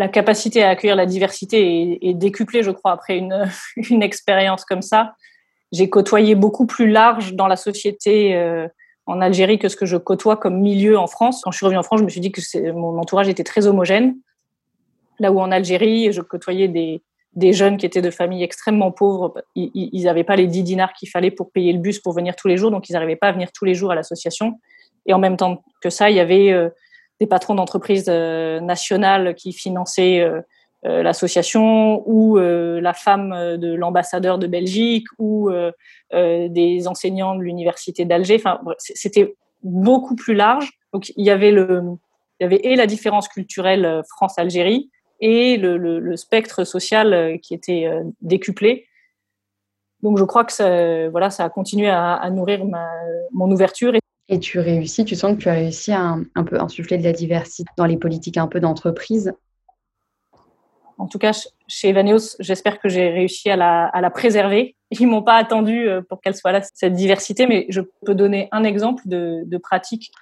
la 0.00 0.08
capacité 0.08 0.62
à 0.62 0.70
accueillir 0.70 0.96
la 0.96 1.06
diversité 1.06 1.98
est, 2.08 2.14
décuplée, 2.14 2.62
je 2.62 2.70
crois, 2.70 2.92
après 2.92 3.18
une, 3.90 4.02
expérience 4.02 4.64
comme 4.64 4.82
ça. 4.82 5.14
J'ai 5.72 5.88
côtoyé 5.88 6.34
beaucoup 6.34 6.66
plus 6.66 6.90
large 6.90 7.34
dans 7.34 7.46
la 7.46 7.56
société 7.56 8.34
euh, 8.34 8.66
en 9.06 9.20
Algérie 9.20 9.58
que 9.58 9.68
ce 9.68 9.76
que 9.76 9.86
je 9.86 9.96
côtoie 9.96 10.36
comme 10.36 10.60
milieu 10.60 10.98
en 10.98 11.06
France. 11.06 11.42
Quand 11.42 11.50
je 11.50 11.58
suis 11.58 11.66
revenue 11.66 11.78
en 11.78 11.82
France, 11.82 12.00
je 12.00 12.04
me 12.04 12.08
suis 12.08 12.20
dit 12.20 12.32
que 12.32 12.70
mon 12.72 12.98
entourage 12.98 13.28
était 13.28 13.44
très 13.44 13.66
homogène. 13.66 14.16
Là 15.18 15.32
où 15.32 15.40
en 15.40 15.52
Algérie, 15.52 16.12
je 16.12 16.22
côtoyais 16.22 16.66
des, 16.66 17.02
des 17.34 17.52
jeunes 17.52 17.76
qui 17.76 17.86
étaient 17.86 18.02
de 18.02 18.10
familles 18.10 18.42
extrêmement 18.42 18.90
pauvres. 18.90 19.44
Ils 19.54 20.04
n'avaient 20.04 20.24
pas 20.24 20.36
les 20.36 20.46
10 20.46 20.62
dinars 20.62 20.92
qu'il 20.94 21.10
fallait 21.10 21.30
pour 21.30 21.52
payer 21.52 21.72
le 21.72 21.78
bus 21.78 22.00
pour 22.00 22.14
venir 22.14 22.34
tous 22.36 22.48
les 22.48 22.56
jours, 22.56 22.70
donc 22.70 22.88
ils 22.88 22.94
n'arrivaient 22.94 23.16
pas 23.16 23.28
à 23.28 23.32
venir 23.32 23.50
tous 23.52 23.64
les 23.64 23.74
jours 23.74 23.92
à 23.92 23.94
l'association. 23.94 24.58
Et 25.06 25.14
en 25.14 25.18
même 25.18 25.36
temps 25.36 25.62
que 25.80 25.90
ça, 25.90 26.10
il 26.10 26.16
y 26.16 26.20
avait 26.20 26.52
euh, 26.52 26.68
des 27.20 27.26
patrons 27.26 27.54
d'entreprises 27.54 28.06
euh, 28.08 28.60
nationales 28.60 29.34
qui 29.34 29.52
finançaient 29.52 30.20
euh, 30.20 30.42
l'association 30.82 32.02
ou 32.08 32.38
la 32.38 32.94
femme 32.94 33.58
de 33.58 33.74
l'ambassadeur 33.74 34.38
de 34.38 34.46
Belgique 34.46 35.06
ou 35.18 35.50
des 36.10 36.88
enseignants 36.88 37.34
de 37.34 37.42
l'université 37.42 38.06
d'Alger. 38.06 38.36
Enfin, 38.36 38.62
c'était 38.78 39.34
beaucoup 39.62 40.16
plus 40.16 40.32
large. 40.32 40.70
Donc 40.94 41.12
il 41.18 41.26
y 41.26 41.28
avait 41.28 41.50
le, 41.50 41.82
il 42.38 42.44
y 42.44 42.46
avait 42.46 42.60
et 42.62 42.76
la 42.76 42.86
différence 42.86 43.28
culturelle 43.28 44.00
France-Algérie 44.08 44.90
et 45.20 45.58
le, 45.58 46.16
spectre 46.16 46.64
social 46.64 47.38
qui 47.42 47.52
était 47.52 47.86
décuplé. 48.22 48.86
Donc 50.02 50.16
je 50.16 50.24
crois 50.24 50.46
que 50.46 50.52
ça, 50.54 51.10
voilà, 51.10 51.28
ça 51.28 51.44
a 51.44 51.50
continué 51.50 51.90
à, 51.90 52.14
à 52.14 52.30
nourrir 52.30 52.64
ma, 52.64 52.88
mon 53.32 53.50
ouverture. 53.50 53.92
Et 54.32 54.38
tu 54.38 54.60
réussis, 54.60 55.04
tu 55.04 55.16
sens 55.16 55.36
que 55.36 55.42
tu 55.42 55.48
as 55.48 55.54
réussi 55.54 55.90
à 55.90 56.16
un, 56.36 56.44
peu 56.44 56.60
insuffler 56.60 56.96
de 56.96 57.02
la 57.02 57.12
diversité 57.12 57.68
dans 57.76 57.84
les 57.84 57.96
politiques 57.96 58.36
un 58.36 58.46
peu 58.46 58.60
d'entreprise 58.60 59.32
En 60.98 61.08
tout 61.08 61.18
cas, 61.18 61.32
chez 61.66 61.88
Evaneos, 61.88 62.36
j'espère 62.38 62.78
que 62.78 62.88
j'ai 62.88 63.10
réussi 63.10 63.50
à 63.50 63.56
la, 63.56 64.10
préserver. 64.10 64.76
Ils 64.92 65.08
m'ont 65.08 65.22
pas 65.22 65.34
attendu 65.34 65.88
euh, 65.88 66.00
pour 66.08 66.20
qu'elle 66.20 66.36
soit 66.36 66.52
là, 66.52 66.60
cette 66.62 66.92
diversité, 66.92 67.48
mais 67.48 67.66
je 67.70 67.80
peux 68.06 68.14
donner 68.14 68.48
un 68.52 68.62
exemple 68.62 69.02
de, 69.06 69.58
pratique. 69.58 70.12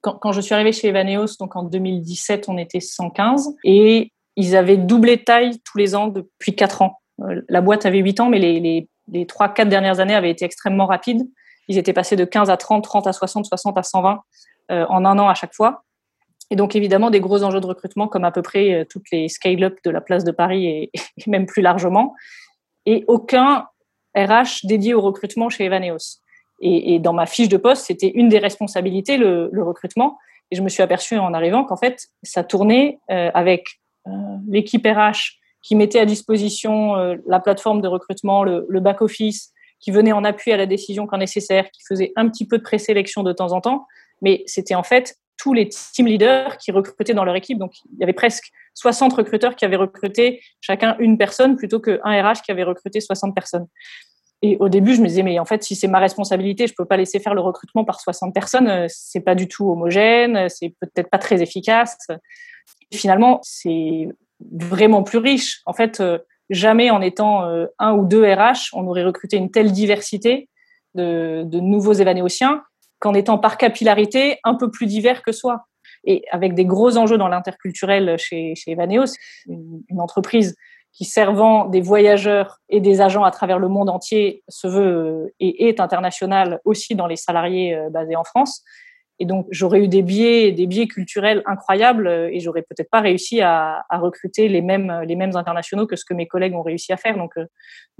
Quand, 0.00 0.32
je 0.32 0.40
suis 0.40 0.54
arrivée 0.54 0.72
chez 0.72 0.88
Evaneos, 0.88 1.36
donc 1.38 1.54
en 1.54 1.62
2017, 1.62 2.48
on 2.48 2.58
était 2.58 2.80
115 2.80 3.54
et 3.62 4.10
ils 4.34 4.56
avaient 4.56 4.76
doublé 4.76 5.18
de 5.18 5.22
taille 5.22 5.60
tous 5.64 5.78
les 5.78 5.94
ans 5.94 6.08
depuis 6.08 6.56
4 6.56 6.82
ans. 6.82 6.98
Euh, 7.20 7.42
la 7.48 7.60
boîte 7.60 7.86
avait 7.86 7.98
8 7.98 8.20
ans, 8.20 8.28
mais 8.28 8.40
les, 8.40 8.58
les, 8.58 8.88
les 9.06 9.24
3-4 9.24 9.68
dernières 9.68 10.00
années 10.00 10.14
avaient 10.14 10.30
été 10.30 10.44
extrêmement 10.44 10.86
rapides. 10.86 11.28
Ils 11.68 11.78
étaient 11.78 11.92
passés 11.92 12.16
de 12.16 12.24
15 12.24 12.50
à 12.50 12.56
30, 12.56 12.84
30 12.84 13.06
à 13.06 13.12
60, 13.12 13.46
60 13.46 13.78
à 13.78 13.82
120 13.82 14.20
euh, 14.70 14.86
en 14.88 15.04
un 15.04 15.18
an 15.18 15.28
à 15.28 15.34
chaque 15.34 15.54
fois. 15.54 15.84
Et 16.50 16.56
donc, 16.56 16.76
évidemment, 16.76 17.10
des 17.10 17.20
gros 17.20 17.42
enjeux 17.44 17.60
de 17.60 17.66
recrutement, 17.66 18.08
comme 18.08 18.24
à 18.24 18.30
peu 18.30 18.42
près 18.42 18.72
euh, 18.72 18.84
toutes 18.88 19.10
les 19.10 19.28
scale-up 19.28 19.78
de 19.84 19.90
la 19.90 20.00
place 20.00 20.24
de 20.24 20.32
Paris 20.32 20.66
et, 20.66 20.90
même 21.26 21.46
plus 21.46 21.62
largement. 21.62 22.14
Et 22.86 23.04
aucun 23.06 23.66
RH 24.16 24.64
dédié 24.64 24.94
au 24.94 25.00
recrutement 25.00 25.48
chez 25.48 25.64
Evaneos. 25.64 26.20
Et, 26.64 27.00
dans 27.00 27.12
ma 27.12 27.26
fiche 27.26 27.48
de 27.48 27.56
poste, 27.56 27.86
c'était 27.86 28.12
une 28.14 28.28
des 28.28 28.38
responsabilités, 28.38 29.16
le, 29.16 29.50
recrutement. 29.64 30.18
Et 30.52 30.56
je 30.56 30.62
me 30.62 30.68
suis 30.68 30.82
aperçue 30.82 31.18
en 31.18 31.34
arrivant 31.34 31.64
qu'en 31.64 31.76
fait, 31.76 32.06
ça 32.22 32.44
tournait 32.44 33.00
euh, 33.10 33.32
avec 33.34 33.80
l'équipe 34.46 34.86
RH 34.86 35.38
qui 35.60 35.74
mettait 35.74 35.98
à 35.98 36.06
disposition 36.06 36.94
la 37.26 37.40
plateforme 37.40 37.80
de 37.80 37.88
recrutement, 37.88 38.44
le 38.44 38.80
back-office, 38.80 39.52
qui 39.82 39.90
venait 39.90 40.12
en 40.12 40.24
appui 40.24 40.52
à 40.52 40.56
la 40.56 40.64
décision 40.64 41.06
quand 41.06 41.18
nécessaire, 41.18 41.70
qui 41.70 41.82
faisait 41.86 42.12
un 42.16 42.28
petit 42.28 42.46
peu 42.46 42.56
de 42.56 42.62
présélection 42.62 43.22
de 43.22 43.32
temps 43.32 43.52
en 43.52 43.60
temps, 43.60 43.86
mais 44.22 44.44
c'était 44.46 44.76
en 44.76 44.82
fait 44.82 45.16
tous 45.36 45.52
les 45.52 45.68
team 45.68 46.06
leaders 46.06 46.56
qui 46.56 46.70
recrutaient 46.70 47.14
dans 47.14 47.24
leur 47.24 47.34
équipe. 47.34 47.58
Donc, 47.58 47.72
il 47.92 47.98
y 47.98 48.04
avait 48.04 48.12
presque 48.12 48.52
60 48.74 49.12
recruteurs 49.12 49.56
qui 49.56 49.64
avaient 49.64 49.76
recruté 49.76 50.40
chacun 50.60 50.96
une 51.00 51.18
personne 51.18 51.56
plutôt 51.56 51.80
qu'un 51.80 51.98
RH 52.04 52.42
qui 52.44 52.52
avait 52.52 52.62
recruté 52.62 53.00
60 53.00 53.34
personnes. 53.34 53.66
Et 54.42 54.56
au 54.60 54.68
début, 54.68 54.94
je 54.94 55.00
me 55.00 55.08
disais, 55.08 55.24
mais 55.24 55.38
en 55.40 55.44
fait, 55.44 55.64
si 55.64 55.74
c'est 55.74 55.88
ma 55.88 55.98
responsabilité, 55.98 56.68
je 56.68 56.74
peux 56.76 56.84
pas 56.84 56.96
laisser 56.96 57.18
faire 57.18 57.34
le 57.34 57.40
recrutement 57.40 57.84
par 57.84 58.00
60 58.00 58.32
personnes. 58.32 58.86
C'est 58.88 59.20
pas 59.20 59.34
du 59.34 59.48
tout 59.48 59.68
homogène, 59.68 60.48
c'est 60.48 60.74
peut-être 60.80 61.10
pas 61.10 61.18
très 61.18 61.42
efficace. 61.42 61.96
finalement, 62.92 63.40
c'est 63.42 64.08
vraiment 64.52 65.02
plus 65.02 65.18
riche. 65.18 65.60
En 65.66 65.72
fait, 65.72 66.02
jamais 66.52 66.90
en 66.90 67.00
étant 67.00 67.44
un 67.78 67.92
ou 67.94 68.06
deux 68.06 68.24
RH, 68.24 68.70
on 68.72 68.86
aurait 68.86 69.04
recruté 69.04 69.36
une 69.36 69.50
telle 69.50 69.72
diversité 69.72 70.48
de, 70.94 71.60
nouveaux 71.60 71.92
évanéociens 71.92 72.62
qu'en 72.98 73.14
étant 73.14 73.38
par 73.38 73.56
capillarité 73.56 74.38
un 74.44 74.54
peu 74.54 74.70
plus 74.70 74.86
divers 74.86 75.22
que 75.22 75.32
soi. 75.32 75.66
Et 76.04 76.24
avec 76.30 76.54
des 76.54 76.64
gros 76.64 76.96
enjeux 76.96 77.18
dans 77.18 77.28
l'interculturel 77.28 78.16
chez, 78.18 78.54
chez 78.54 78.72
Evaneos, 78.72 79.14
une, 79.46 80.00
entreprise 80.00 80.56
qui 80.92 81.04
servant 81.04 81.66
des 81.66 81.80
voyageurs 81.80 82.58
et 82.68 82.80
des 82.80 83.00
agents 83.00 83.24
à 83.24 83.30
travers 83.30 83.58
le 83.58 83.68
monde 83.68 83.88
entier 83.88 84.42
se 84.48 84.66
veut 84.66 85.32
et 85.40 85.68
est 85.68 85.80
internationale 85.80 86.60
aussi 86.64 86.94
dans 86.94 87.06
les 87.06 87.16
salariés 87.16 87.74
euh, 87.74 87.88
basés 87.88 88.16
en 88.16 88.24
France. 88.24 88.62
Et 89.18 89.24
donc, 89.24 89.46
j'aurais 89.50 89.84
eu 89.84 89.88
des 89.88 90.02
biais, 90.02 90.52
des 90.52 90.66
biais 90.66 90.88
culturels 90.88 91.42
incroyables 91.46 92.08
et 92.08 92.40
j'aurais 92.40 92.62
peut-être 92.62 92.90
pas 92.90 93.00
réussi 93.00 93.40
à, 93.40 93.84
recruter 93.90 94.48
les 94.48 94.62
mêmes, 94.62 95.02
les 95.06 95.16
mêmes 95.16 95.36
internationaux 95.36 95.86
que 95.86 95.96
ce 95.96 96.04
que 96.04 96.14
mes 96.14 96.26
collègues 96.26 96.54
ont 96.54 96.62
réussi 96.62 96.92
à 96.92 96.96
faire. 96.96 97.16
Donc, 97.16 97.36
euh, 97.36 97.46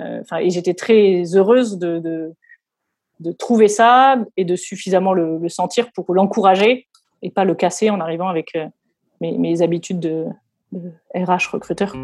euh 0.00 0.36
et 0.40 0.50
j'étais 0.50 0.74
très 0.74 1.22
heureuse 1.36 1.78
de, 1.78 2.34
trouver 3.38 3.68
ça 3.68 4.16
et 4.36 4.44
de 4.44 4.56
suffisamment 4.56 5.12
le, 5.12 5.48
sentir 5.48 5.92
pour 5.92 6.12
l'encourager 6.12 6.88
et 7.22 7.30
pas 7.30 7.44
le 7.44 7.54
casser 7.54 7.88
en 7.88 8.00
arrivant 8.00 8.28
avec 8.28 8.56
euh, 8.56 8.66
mes, 9.20 9.62
habitudes 9.62 10.00
de, 10.00 10.26
RH 11.14 11.50
recruteur. 11.52 11.94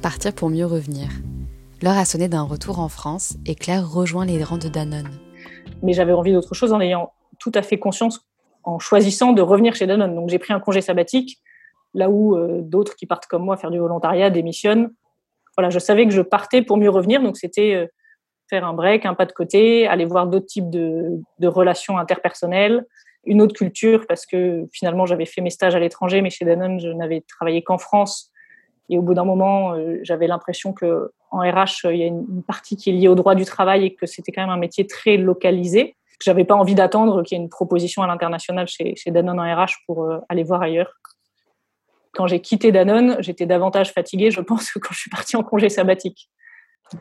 Partir 0.00 0.32
pour 0.32 0.48
mieux 0.48 0.64
revenir. 0.64 1.08
L'heure 1.82 1.98
a 1.98 2.04
sonné 2.04 2.28
d'un 2.28 2.42
retour 2.42 2.78
en 2.78 2.88
France 2.88 3.36
et 3.44 3.54
Claire 3.54 3.90
rejoint 3.90 4.24
les 4.24 4.42
rangs 4.42 4.56
de 4.56 4.68
Danone. 4.68 5.10
Mais 5.82 5.92
j'avais 5.92 6.12
envie 6.12 6.32
d'autre 6.32 6.54
chose 6.54 6.72
en 6.72 6.80
ayant 6.80 7.12
tout 7.38 7.52
à 7.54 7.62
fait 7.62 7.78
conscience, 7.78 8.26
en 8.64 8.78
choisissant 8.78 9.32
de 9.32 9.42
revenir 9.42 9.74
chez 9.74 9.86
Danone. 9.86 10.14
Donc 10.14 10.28
j'ai 10.28 10.38
pris 10.38 10.52
un 10.52 10.60
congé 10.60 10.80
sabbatique, 10.80 11.38
là 11.94 12.10
où 12.10 12.36
euh, 12.36 12.60
d'autres 12.62 12.96
qui 12.96 13.06
partent 13.06 13.26
comme 13.26 13.44
moi 13.44 13.56
faire 13.56 13.70
du 13.70 13.78
volontariat 13.78 14.30
démissionnent. 14.30 14.92
Voilà, 15.56 15.70
je 15.70 15.78
savais 15.78 16.06
que 16.06 16.12
je 16.12 16.22
partais 16.22 16.62
pour 16.62 16.76
mieux 16.76 16.90
revenir, 16.90 17.22
donc 17.22 17.36
c'était 17.36 17.74
euh, 17.74 17.86
faire 18.48 18.64
un 18.64 18.74
break, 18.74 19.06
un 19.06 19.14
pas 19.14 19.26
de 19.26 19.32
côté, 19.32 19.86
aller 19.86 20.04
voir 20.04 20.26
d'autres 20.26 20.46
types 20.46 20.70
de, 20.70 21.20
de, 21.38 21.48
relations 21.48 21.98
interpersonnelles, 21.98 22.84
une 23.24 23.42
autre 23.42 23.54
culture, 23.54 24.06
parce 24.06 24.24
que 24.24 24.66
finalement 24.72 25.06
j'avais 25.06 25.26
fait 25.26 25.40
mes 25.40 25.50
stages 25.50 25.74
à 25.74 25.80
l'étranger, 25.80 26.22
mais 26.22 26.30
chez 26.30 26.44
Danone, 26.44 26.80
je 26.80 26.88
n'avais 26.88 27.22
travaillé 27.22 27.62
qu'en 27.62 27.78
France. 27.78 28.32
Et 28.88 28.98
au 28.98 29.02
bout 29.02 29.14
d'un 29.14 29.24
moment, 29.24 29.74
euh, 29.74 29.98
j'avais 30.02 30.26
l'impression 30.26 30.72
que 30.72 31.12
en 31.30 31.40
RH, 31.40 31.84
il 31.84 31.96
y 31.96 32.02
a 32.02 32.06
une, 32.06 32.24
une, 32.28 32.42
partie 32.42 32.76
qui 32.76 32.88
est 32.88 32.92
liée 32.94 33.08
au 33.08 33.14
droit 33.14 33.34
du 33.34 33.44
travail 33.44 33.84
et 33.84 33.94
que 33.94 34.06
c'était 34.06 34.32
quand 34.32 34.40
même 34.40 34.50
un 34.50 34.56
métier 34.56 34.86
très 34.86 35.16
localisé. 35.16 35.96
J'avais 36.22 36.44
pas 36.44 36.54
envie 36.54 36.74
d'attendre 36.74 37.22
qu'il 37.22 37.36
y 37.36 37.40
ait 37.40 37.44
une 37.44 37.50
proposition 37.50 38.02
à 38.02 38.06
l'international 38.06 38.66
chez, 38.66 38.96
chez 38.96 39.10
Danone 39.10 39.38
en 39.38 39.42
RH 39.42 39.84
pour 39.86 40.04
euh, 40.04 40.18
aller 40.28 40.42
voir 40.42 40.62
ailleurs. 40.62 40.92
Quand 42.12 42.26
j'ai 42.26 42.40
quitté 42.40 42.72
Danone, 42.72 43.16
j'étais 43.20 43.46
davantage 43.46 43.92
fatiguée, 43.92 44.30
je 44.30 44.40
pense, 44.40 44.70
que 44.72 44.78
quand 44.78 44.92
je 44.92 45.00
suis 45.00 45.10
partie 45.10 45.36
en 45.36 45.42
congé 45.42 45.68
sabbatique. 45.68 46.30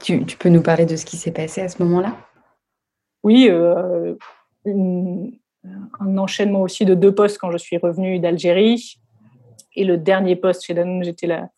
Tu, 0.02 0.26
tu, 0.26 0.38
peux 0.38 0.50
nous 0.50 0.62
parler 0.62 0.86
de 0.86 0.98
ce 0.98 1.06
qui 1.06 1.16
s'est 1.16 1.32
passé 1.32 1.62
à 1.62 1.70
ce 1.70 1.82
moment-là? 1.82 2.18
Oui, 3.24 3.48
euh, 3.50 4.16
une, 4.66 5.32
un 6.00 6.18
enchaînement 6.18 6.62
aussi 6.62 6.84
de 6.84 6.94
deux 6.94 7.16
postes 7.16 7.38
quand 7.38 7.52
je 7.52 7.58
suis 7.58 7.78
revenue 7.78 8.20
d'Algérie. 8.20 9.00
Et 9.76 9.86
le 9.86 9.98
dernier 9.98 10.36
poste 10.36 10.66
chez 10.66 10.74
Danone, 10.74 11.04
j'étais 11.04 11.28
la, 11.28 11.50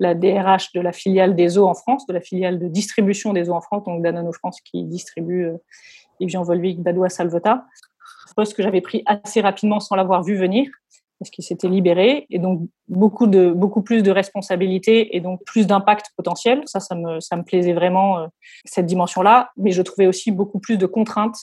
la, 0.00 0.14
DRH 0.14 0.72
de 0.72 0.80
la 0.80 0.92
filiale 0.92 1.34
des 1.34 1.58
eaux 1.58 1.66
en 1.66 1.74
France, 1.74 2.06
de 2.06 2.12
la 2.12 2.20
filiale 2.20 2.58
de 2.58 2.68
distribution 2.68 3.32
des 3.32 3.48
eaux 3.50 3.54
en 3.54 3.60
France, 3.60 3.84
donc 3.84 4.02
Danone 4.02 4.32
France 4.32 4.60
qui 4.60 4.84
distribue 4.84 5.46
euh, 5.46 5.56
Evian 6.20 6.42
Volvic, 6.42 6.80
Badois, 6.80 7.08
Salveta. 7.08 7.64
Poste 8.36 8.54
que 8.54 8.62
j'avais 8.62 8.80
pris 8.80 9.02
assez 9.06 9.40
rapidement 9.40 9.80
sans 9.80 9.96
l'avoir 9.96 10.22
vu 10.22 10.36
venir 10.36 10.70
parce 11.18 11.30
qu'il 11.30 11.44
s'était 11.44 11.68
libéré 11.68 12.26
et 12.30 12.38
donc 12.38 12.68
beaucoup 12.86 13.26
de 13.26 13.50
beaucoup 13.50 13.82
plus 13.82 14.02
de 14.02 14.10
responsabilités 14.10 15.16
et 15.16 15.20
donc 15.20 15.44
plus 15.44 15.66
d'impact 15.66 16.12
potentiel. 16.16 16.62
Ça, 16.66 16.80
ça 16.80 16.94
me 16.94 17.20
ça 17.20 17.36
me 17.36 17.42
plaisait 17.42 17.72
vraiment 17.72 18.18
euh, 18.18 18.26
cette 18.64 18.86
dimension-là, 18.86 19.50
mais 19.56 19.72
je 19.72 19.82
trouvais 19.82 20.06
aussi 20.06 20.30
beaucoup 20.30 20.60
plus 20.60 20.78
de 20.78 20.86
contraintes. 20.86 21.36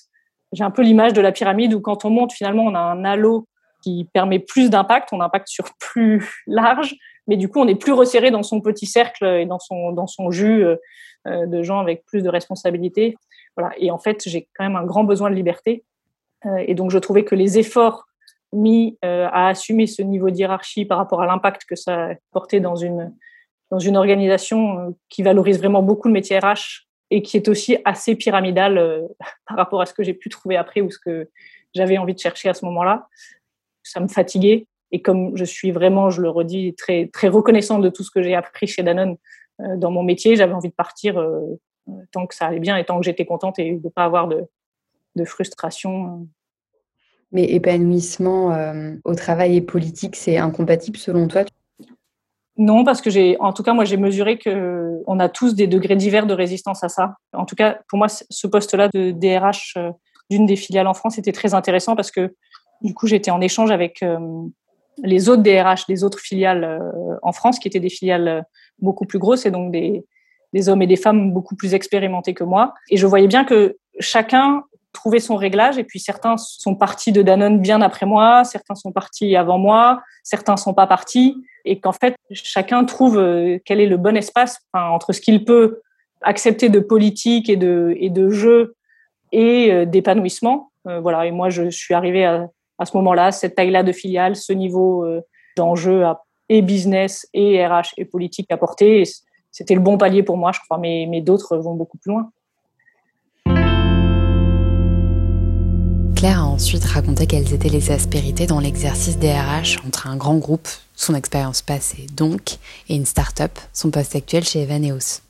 J'ai 0.53 0.63
un 0.63 0.71
peu 0.71 0.81
l'image 0.81 1.13
de 1.13 1.21
la 1.21 1.31
pyramide 1.31 1.73
où 1.73 1.81
quand 1.81 2.05
on 2.05 2.09
monte, 2.09 2.31
finalement, 2.31 2.63
on 2.63 2.75
a 2.75 2.79
un 2.79 3.03
halo 3.03 3.47
qui 3.83 4.09
permet 4.13 4.39
plus 4.39 4.69
d'impact, 4.69 5.09
on 5.11 5.21
impacte 5.21 5.47
sur 5.47 5.65
plus 5.79 6.43
large, 6.47 6.95
mais 7.27 7.37
du 7.37 7.49
coup, 7.49 7.59
on 7.59 7.67
est 7.67 7.75
plus 7.75 7.93
resserré 7.93 8.31
dans 8.31 8.43
son 8.43 8.61
petit 8.61 8.85
cercle 8.85 9.25
et 9.25 9.45
dans 9.45 9.59
son 9.59 9.91
dans 9.91 10.07
son 10.07 10.31
jus 10.31 10.63
euh, 10.65 10.77
de 11.25 11.63
gens 11.63 11.79
avec 11.79 12.05
plus 12.05 12.21
de 12.21 12.29
responsabilités. 12.29 13.15
Voilà. 13.57 13.73
Et 13.77 13.91
en 13.91 13.97
fait, 13.97 14.23
j'ai 14.27 14.47
quand 14.55 14.63
même 14.63 14.75
un 14.75 14.85
grand 14.85 15.03
besoin 15.03 15.29
de 15.29 15.35
liberté, 15.35 15.83
euh, 16.45 16.63
et 16.67 16.75
donc 16.75 16.91
je 16.91 16.99
trouvais 16.99 17.23
que 17.23 17.35
les 17.35 17.57
efforts 17.57 18.05
mis 18.55 18.97
euh, 19.03 19.27
à 19.31 19.49
assumer 19.49 19.87
ce 19.87 20.01
niveau 20.01 20.29
de 20.29 20.37
hiérarchie 20.37 20.85
par 20.85 20.97
rapport 20.97 21.21
à 21.21 21.25
l'impact 21.25 21.65
que 21.65 21.75
ça 21.75 22.09
portait 22.31 22.59
dans 22.59 22.75
une, 22.75 23.13
dans 23.69 23.79
une 23.79 23.97
organisation 23.97 24.79
euh, 24.79 24.89
qui 25.09 25.23
valorise 25.23 25.59
vraiment 25.59 25.83
beaucoup 25.83 26.07
le 26.07 26.13
métier 26.13 26.39
RH 26.39 26.87
et 27.11 27.21
qui 27.21 27.37
est 27.37 27.47
aussi 27.47 27.77
assez 27.85 28.15
pyramidal 28.15 28.77
euh, 28.77 29.01
par 29.47 29.57
rapport 29.57 29.81
à 29.81 29.85
ce 29.85 29.93
que 29.93 30.03
j'ai 30.03 30.13
pu 30.13 30.29
trouver 30.29 30.57
après 30.57 30.81
ou 30.81 30.89
ce 30.89 30.99
que 30.99 31.29
j'avais 31.73 31.97
envie 31.97 32.13
de 32.13 32.19
chercher 32.19 32.49
à 32.49 32.53
ce 32.53 32.65
moment-là. 32.65 33.07
Ça 33.83 33.99
me 33.99 34.07
fatiguait. 34.07 34.65
Et 34.91 35.01
comme 35.01 35.35
je 35.35 35.43
suis 35.43 35.71
vraiment, 35.71 36.09
je 36.09 36.21
le 36.21 36.29
redis, 36.29 36.75
très, 36.75 37.09
très 37.11 37.27
reconnaissante 37.27 37.81
de 37.81 37.89
tout 37.89 38.03
ce 38.03 38.11
que 38.11 38.21
j'ai 38.21 38.35
appris 38.35 38.67
chez 38.67 38.83
Danone 38.83 39.17
dans 39.59 39.91
mon 39.91 40.03
métier, 40.03 40.35
j'avais 40.35 40.53
envie 40.53 40.69
de 40.69 40.73
partir 40.73 41.21
tant 42.11 42.27
que 42.27 42.35
ça 42.35 42.47
allait 42.47 42.59
bien 42.59 42.77
et 42.77 42.85
tant 42.85 42.99
que 42.99 43.05
j'étais 43.05 43.25
contente 43.25 43.57
et 43.57 43.71
de 43.71 43.83
ne 43.83 43.89
pas 43.89 44.03
avoir 44.03 44.27
de, 44.27 44.43
de 45.15 45.25
frustration 45.25 46.27
mais 47.31 47.43
épanouissement 47.51 48.53
euh, 48.53 48.95
au 49.03 49.13
travail 49.13 49.57
et 49.57 49.61
politique, 49.61 50.15
c'est 50.15 50.37
incompatible 50.37 50.97
selon 50.97 51.27
toi? 51.27 51.43
Non, 52.57 52.85
parce 52.85 53.01
que 53.01 53.09
j'ai, 53.09 53.35
en 53.41 53.51
tout 53.51 53.63
cas, 53.63 53.73
moi, 53.73 53.83
j'ai 53.83 53.97
mesuré 53.97 54.37
que 54.37 55.01
on 55.07 55.19
a 55.19 55.27
tous 55.27 55.53
des 55.55 55.67
degrés 55.67 55.97
divers 55.97 56.25
de 56.25 56.33
résistance 56.33 56.83
à 56.83 56.89
ça. 56.89 57.15
En 57.33 57.45
tout 57.45 57.55
cas, 57.55 57.79
pour 57.89 57.97
moi, 57.97 58.07
ce 58.07 58.47
poste-là 58.47 58.87
de 58.87 59.11
DRH 59.11 59.73
euh, 59.77 59.91
d'une 60.29 60.45
des 60.45 60.55
filiales 60.55 60.87
en 60.87 60.93
France 60.93 61.17
était 61.17 61.33
très 61.33 61.53
intéressant 61.53 61.95
parce 61.95 62.11
que 62.11 62.33
du 62.81 62.93
coup, 62.93 63.07
j'étais 63.07 63.31
en 63.31 63.41
échange 63.41 63.71
avec 63.71 64.01
euh, 64.01 64.17
les 65.03 65.29
autres 65.29 65.43
DRH 65.43 65.87
des 65.87 66.03
autres 66.03 66.19
filiales 66.19 66.63
euh, 66.63 67.17
en 67.21 67.31
France, 67.31 67.59
qui 67.59 67.67
étaient 67.67 67.79
des 67.79 67.89
filiales 67.89 68.27
euh, 68.27 68.41
beaucoup 68.79 69.05
plus 69.05 69.19
grosses 69.19 69.45
et 69.45 69.51
donc 69.51 69.71
des, 69.71 70.05
des 70.53 70.69
hommes 70.69 70.81
et 70.81 70.87
des 70.87 70.95
femmes 70.95 71.31
beaucoup 71.31 71.55
plus 71.55 71.73
expérimentés 71.73 72.33
que 72.33 72.43
moi. 72.43 72.73
Et 72.89 72.97
je 72.97 73.05
voyais 73.05 73.27
bien 73.27 73.43
que 73.43 73.77
chacun 73.99 74.63
trouver 74.93 75.19
son 75.19 75.35
réglage. 75.35 75.77
Et 75.77 75.83
puis 75.83 75.99
certains 75.99 76.37
sont 76.37 76.75
partis 76.75 77.11
de 77.11 77.21
Danone 77.21 77.59
bien 77.59 77.81
après 77.81 78.05
moi, 78.05 78.43
certains 78.43 78.75
sont 78.75 78.91
partis 78.91 79.35
avant 79.35 79.57
moi, 79.57 80.01
certains 80.23 80.57
sont 80.57 80.73
pas 80.73 80.87
partis. 80.87 81.43
Et 81.65 81.79
qu'en 81.79 81.91
fait, 81.91 82.15
chacun 82.31 82.83
trouve 82.85 83.17
euh, 83.17 83.57
quel 83.65 83.81
est 83.81 83.87
le 83.87 83.97
bon 83.97 84.15
espace 84.15 84.59
enfin, 84.71 84.87
entre 84.89 85.13
ce 85.13 85.21
qu'il 85.21 85.45
peut 85.45 85.81
accepter 86.21 86.69
de 86.69 86.79
politique 86.79 87.49
et 87.49 87.57
de, 87.57 87.95
et 87.99 88.09
de 88.09 88.29
jeu 88.29 88.75
et 89.31 89.85
d'épanouissement. 89.85 90.71
Euh, 90.87 90.99
voilà. 90.99 91.25
Et 91.25 91.31
moi, 91.31 91.49
je 91.49 91.69
suis 91.69 91.93
arrivée 91.93 92.25
à, 92.25 92.47
à 92.77 92.85
ce 92.85 92.95
moment-là, 92.97 93.31
cette 93.31 93.55
taille-là 93.55 93.83
de 93.83 93.91
filiale, 93.91 94.35
ce 94.35 94.53
niveau 94.53 95.05
euh, 95.05 95.21
d'enjeu 95.55 96.03
et 96.49 96.61
business 96.61 97.27
et 97.33 97.65
RH 97.65 97.93
et 97.97 98.05
politique 98.05 98.51
à 98.51 98.57
porter. 98.57 99.03
C'était 99.51 99.75
le 99.75 99.81
bon 99.81 99.97
palier 99.97 100.23
pour 100.23 100.37
moi, 100.37 100.51
je 100.51 100.59
crois, 100.59 100.77
mais, 100.77 101.07
mais 101.09 101.21
d'autres 101.21 101.57
vont 101.57 101.75
beaucoup 101.75 101.97
plus 101.97 102.11
loin. 102.11 102.29
Claire 106.15 106.39
a 106.39 106.45
ensuite 106.45 106.83
raconté 106.85 107.27
quelles 107.27 107.53
étaient 107.53 107.69
les 107.69 107.91
aspérités 107.91 108.47
dans 108.47 108.59
l'exercice 108.59 109.17
des 109.17 109.31
RH 109.31 109.85
entre 109.85 110.07
un 110.07 110.15
grand 110.15 110.37
groupe, 110.37 110.67
son 110.95 111.13
expérience 111.13 111.61
passée 111.61 112.07
donc, 112.13 112.57
et 112.89 112.95
une 112.95 113.05
start-up, 113.05 113.51
son 113.73 113.91
poste 113.91 114.15
actuel 114.15 114.43
chez 114.43 114.63
Evaneos. 114.63 115.21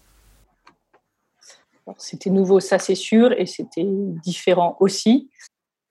C'était 1.97 2.29
nouveau, 2.29 2.59
ça 2.59 2.79
c'est 2.79 2.95
sûr, 2.95 3.31
et 3.33 3.45
c'était 3.45 3.85
différent 3.85 4.77
aussi. 4.79 5.29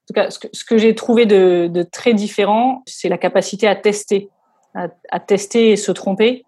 En 0.05 0.13
tout 0.13 0.13
cas, 0.13 0.29
ce 0.29 0.63
que, 0.63 0.77
j'ai 0.77 0.93
trouvé 0.93 1.25
de, 1.25 1.83
très 1.91 2.13
différent, 2.13 2.83
c'est 2.85 3.09
la 3.09 3.17
capacité 3.17 3.67
à 3.67 3.75
tester, 3.75 4.29
à, 4.75 5.19
tester 5.19 5.71
et 5.71 5.75
se 5.77 5.91
tromper. 5.91 6.45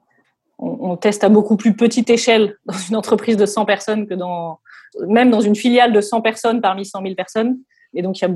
On, 0.60 0.96
teste 0.96 1.24
à 1.24 1.30
beaucoup 1.30 1.58
plus 1.58 1.76
petite 1.76 2.10
échelle 2.12 2.56
dans 2.66 2.78
une 2.78 2.96
entreprise 2.96 3.36
de 3.36 3.48
100 3.48 3.66
personnes 3.66 4.08
que 4.08 4.14
dans, 4.14 4.60
même 5.08 5.32
dans 5.32 5.42
une 5.42 5.56
filiale 5.56 5.92
de 5.92 6.02
100 6.02 6.22
personnes 6.22 6.62
parmi 6.62 6.86
100 6.86 7.02
000 7.02 7.16
personnes. 7.16 7.58
Et 7.96 8.04
donc, 8.04 8.20
il 8.20 8.28
y 8.28 8.32
a 8.32 8.34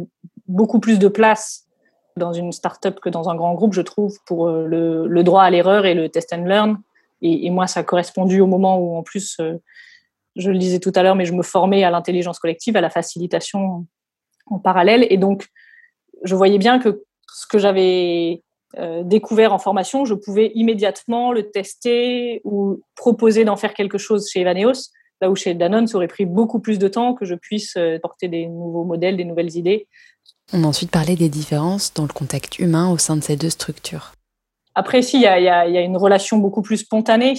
beaucoup 0.47 0.79
plus 0.79 0.97
de 0.97 1.07
place 1.07 1.67
dans 2.17 2.33
une 2.33 2.51
start-up 2.51 2.99
que 2.99 3.09
dans 3.09 3.29
un 3.29 3.35
grand 3.35 3.53
groupe, 3.53 3.73
je 3.73 3.81
trouve, 3.81 4.17
pour 4.25 4.47
euh, 4.47 4.65
le, 4.65 5.07
le 5.07 5.23
droit 5.23 5.43
à 5.43 5.49
l'erreur 5.51 5.85
et 5.85 5.93
le 5.93 6.09
test 6.09 6.33
and 6.33 6.45
learn. 6.45 6.77
Et, 7.21 7.45
et, 7.45 7.49
moi, 7.51 7.67
ça 7.67 7.81
a 7.81 7.83
correspondu 7.83 8.41
au 8.41 8.47
moment 8.47 8.79
où, 8.79 8.97
en 8.97 9.03
plus, 9.03 9.37
euh, 9.39 9.61
je 10.35 10.49
le 10.49 10.57
disais 10.57 10.79
tout 10.79 10.91
à 10.95 11.03
l'heure, 11.03 11.15
mais 11.15 11.25
je 11.25 11.33
me 11.33 11.43
formais 11.43 11.83
à 11.83 11.91
l'intelligence 11.91 12.39
collective, 12.39 12.75
à 12.75 12.81
la 12.81 12.89
facilitation 12.89 13.85
en 14.51 14.59
parallèle. 14.59 15.07
Et 15.09 15.17
donc, 15.17 15.47
je 16.23 16.35
voyais 16.35 16.59
bien 16.59 16.79
que 16.79 17.03
ce 17.33 17.47
que 17.47 17.57
j'avais 17.57 18.43
euh, 18.77 19.01
découvert 19.03 19.53
en 19.53 19.59
formation, 19.59 20.05
je 20.05 20.13
pouvais 20.13 20.51
immédiatement 20.53 21.31
le 21.31 21.49
tester 21.49 22.41
ou 22.43 22.81
proposer 22.95 23.43
d'en 23.43 23.55
faire 23.55 23.73
quelque 23.73 23.97
chose 23.97 24.29
chez 24.29 24.41
Evaneos 24.41 24.91
Là 25.21 25.29
où 25.29 25.35
chez 25.35 25.53
Danone, 25.53 25.85
ça 25.85 25.97
aurait 25.97 26.07
pris 26.07 26.25
beaucoup 26.25 26.59
plus 26.59 26.79
de 26.79 26.87
temps 26.87 27.13
que 27.13 27.25
je 27.25 27.35
puisse 27.35 27.77
porter 28.01 28.27
des 28.27 28.47
nouveaux 28.47 28.85
modèles, 28.85 29.17
des 29.17 29.23
nouvelles 29.23 29.55
idées. 29.55 29.87
On 30.51 30.63
a 30.63 30.67
ensuite 30.67 30.91
parlé 30.91 31.15
des 31.15 31.29
différences 31.29 31.93
dans 31.93 32.03
le 32.03 32.13
contact 32.13 32.59
humain 32.59 32.89
au 32.91 32.97
sein 32.97 33.15
de 33.15 33.21
ces 33.21 33.37
deux 33.37 33.51
structures. 33.51 34.13
Après, 34.73 35.01
si, 35.01 35.17
il 35.17 35.23
y 35.23 35.27
a, 35.27 35.39
y 35.39 35.47
a, 35.49 35.81
une 35.81 35.97
relation 35.97 36.37
beaucoup 36.37 36.61
plus 36.61 36.77
spontanée. 36.77 37.35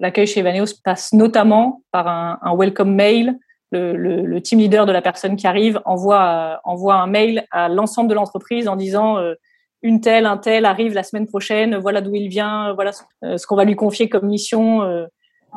L'accueil 0.00 0.26
chez 0.26 0.40
Evaneos 0.40 0.74
passe 0.82 1.12
notamment 1.12 1.82
par 1.92 2.08
un, 2.08 2.38
un 2.42 2.56
welcome 2.56 2.94
mail. 2.94 3.38
Le, 3.72 4.38
team 4.40 4.58
leader 4.58 4.86
de 4.86 4.92
la 4.92 5.02
personne 5.02 5.36
qui 5.36 5.46
arrive 5.46 5.80
envoie, 5.84 6.60
envoie 6.64 6.94
un 6.94 7.06
mail 7.06 7.46
à 7.50 7.68
l'ensemble 7.68 8.08
de 8.08 8.14
l'entreprise 8.14 8.68
en 8.68 8.76
disant 8.76 9.18
euh, 9.18 9.34
une 9.82 10.00
telle, 10.00 10.24
un 10.24 10.38
tel 10.38 10.64
arrive 10.64 10.94
la 10.94 11.02
semaine 11.02 11.26
prochaine, 11.26 11.76
voilà 11.76 12.00
d'où 12.00 12.14
il 12.14 12.28
vient, 12.28 12.72
voilà 12.74 12.92
ce, 12.92 13.02
euh, 13.24 13.36
qu'on 13.48 13.56
va 13.56 13.64
lui 13.64 13.76
confier 13.76 14.08
comme 14.08 14.26
mission. 14.26 14.82
Euh, 14.82 15.06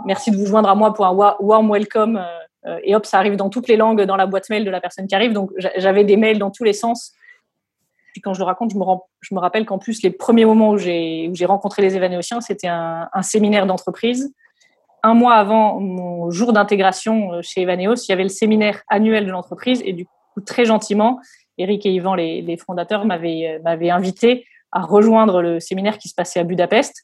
merci 0.05 0.31
de 0.31 0.37
vous 0.37 0.45
joindre 0.45 0.69
à 0.69 0.75
moi 0.75 0.93
pour 0.93 1.05
un 1.05 1.13
warm 1.13 1.71
welcome. 1.71 2.21
et 2.83 2.95
hop, 2.95 3.05
ça 3.05 3.19
arrive 3.19 3.35
dans 3.35 3.49
toutes 3.49 3.67
les 3.67 3.77
langues 3.77 4.01
dans 4.01 4.17
la 4.17 4.25
boîte 4.25 4.49
mail 4.49 4.65
de 4.65 4.71
la 4.71 4.81
personne 4.81 5.07
qui 5.07 5.15
arrive. 5.15 5.33
Donc 5.33 5.51
j'avais 5.77 6.03
des 6.03 6.17
mails 6.17 6.39
dans 6.39 6.51
tous 6.51 6.63
les 6.63 6.73
sens 6.73 7.13
puis 8.11 8.21
quand 8.21 8.33
je 8.33 8.39
le 8.39 8.45
raconte, 8.45 8.71
je 8.71 8.77
me, 8.77 8.83
je 9.21 9.35
me 9.35 9.39
rappelle 9.39 9.65
qu'en 9.65 9.77
plus, 9.77 10.01
les 10.01 10.09
premiers 10.09 10.45
moments 10.45 10.71
où 10.71 10.77
j'ai 10.77 11.45
rencontré 11.45 11.81
les 11.81 11.95
Évanéotiens, 11.95 12.41
c'était 12.41 12.67
un, 12.67 13.09
séminaire 13.21 13.65
d'entreprise. 13.65 14.33
Un 15.03 15.13
mois 15.13 15.35
avant 15.35 15.79
mon 15.79 16.29
jour 16.31 16.53
d'intégration 16.53 17.33
euh, 17.33 17.41
chez 17.41 17.61
Evaneos, 17.61 17.95
il 17.95 18.09
y 18.09 18.11
avait 18.11 18.23
le 18.23 18.29
séminaire 18.29 18.81
annuel 18.89 19.25
de 19.25 19.31
l'entreprise 19.31 19.81
et 19.85 19.93
du 19.93 20.05
coup, 20.05 20.41
très 20.41 20.65
gentiment, 20.65 21.19
Eric 21.57 21.85
et 21.85 21.91
Yvan, 21.91 22.15
les, 22.15 22.57
fondateurs, 22.57 23.03
euh, 23.03 23.59
m'avaient 23.63 23.89
invité 23.89 24.45
à 24.71 24.81
rejoindre 24.81 25.41
le 25.41 25.59
séminaire 25.59 25.97
qui 25.97 26.09
se 26.09 26.15
passait 26.15 26.39
à 26.39 26.43
Budapest. 26.43 27.03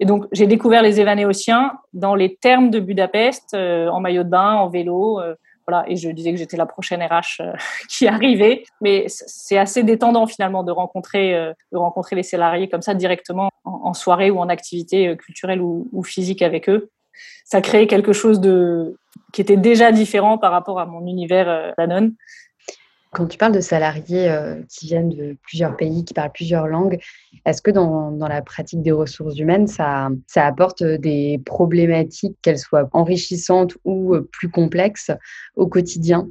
Et 0.00 0.06
donc, 0.06 0.26
j'ai 0.32 0.46
découvert 0.46 0.82
les 0.82 1.00
Évanéotiens 1.00 1.72
dans 1.92 2.14
les 2.14 2.36
termes 2.36 2.70
de 2.70 2.80
Budapest, 2.80 3.54
euh, 3.54 3.88
en 3.88 4.00
maillot 4.00 4.24
de 4.24 4.28
bain, 4.28 4.54
en 4.54 4.68
vélo, 4.68 5.20
voilà, 5.66 5.84
et 5.88 5.96
je 5.96 6.10
disais 6.10 6.30
que 6.30 6.36
j'étais 6.36 6.56
la 6.56 6.66
prochaine 6.66 7.02
RH 7.02 7.40
euh, 7.40 7.52
qui 7.88 8.06
arrivait. 8.06 8.64
Mais 8.80 9.04
c'est 9.08 9.58
assez 9.58 9.82
détendant 9.82 10.26
finalement 10.26 10.62
de 10.62 10.72
rencontrer, 10.72 11.34
euh, 11.34 11.52
de 11.72 11.78
rencontrer 11.78 12.16
les 12.16 12.22
salariés 12.22 12.68
comme 12.68 12.82
ça 12.82 12.94
directement 12.94 13.50
en, 13.64 13.94
soirée 13.94 14.30
ou 14.30 14.38
en 14.38 14.48
activité 14.48 15.08
euh, 15.08 15.16
culturelle 15.16 15.60
ou, 15.60 16.02
physique 16.02 16.42
avec 16.42 16.68
eux. 16.68 16.90
Ça 17.44 17.60
créait 17.60 17.86
quelque 17.86 18.12
chose 18.12 18.40
de 18.40 18.96
qui 19.32 19.40
était 19.40 19.56
déjà 19.56 19.92
différent 19.92 20.38
par 20.38 20.52
rapport 20.52 20.80
à 20.80 20.86
mon 20.86 21.06
univers 21.06 21.72
Danone. 21.78 22.14
Quand 23.14 23.26
tu 23.26 23.38
parles 23.38 23.52
de 23.52 23.60
salariés 23.60 24.28
euh, 24.28 24.60
qui 24.68 24.86
viennent 24.86 25.10
de 25.10 25.36
plusieurs 25.44 25.76
pays, 25.76 26.04
qui 26.04 26.14
parlent 26.14 26.32
plusieurs 26.32 26.66
langues, 26.66 26.98
est-ce 27.46 27.62
que 27.62 27.70
dans, 27.70 28.10
dans, 28.10 28.26
la 28.26 28.42
pratique 28.42 28.82
des 28.82 28.90
ressources 28.90 29.38
humaines, 29.38 29.68
ça, 29.68 30.08
ça 30.26 30.44
apporte 30.44 30.82
des 30.82 31.40
problématiques, 31.46 32.36
qu'elles 32.42 32.58
soient 32.58 32.88
enrichissantes 32.92 33.76
ou 33.84 34.16
euh, 34.16 34.28
plus 34.32 34.50
complexes 34.50 35.12
au 35.54 35.68
quotidien? 35.68 36.26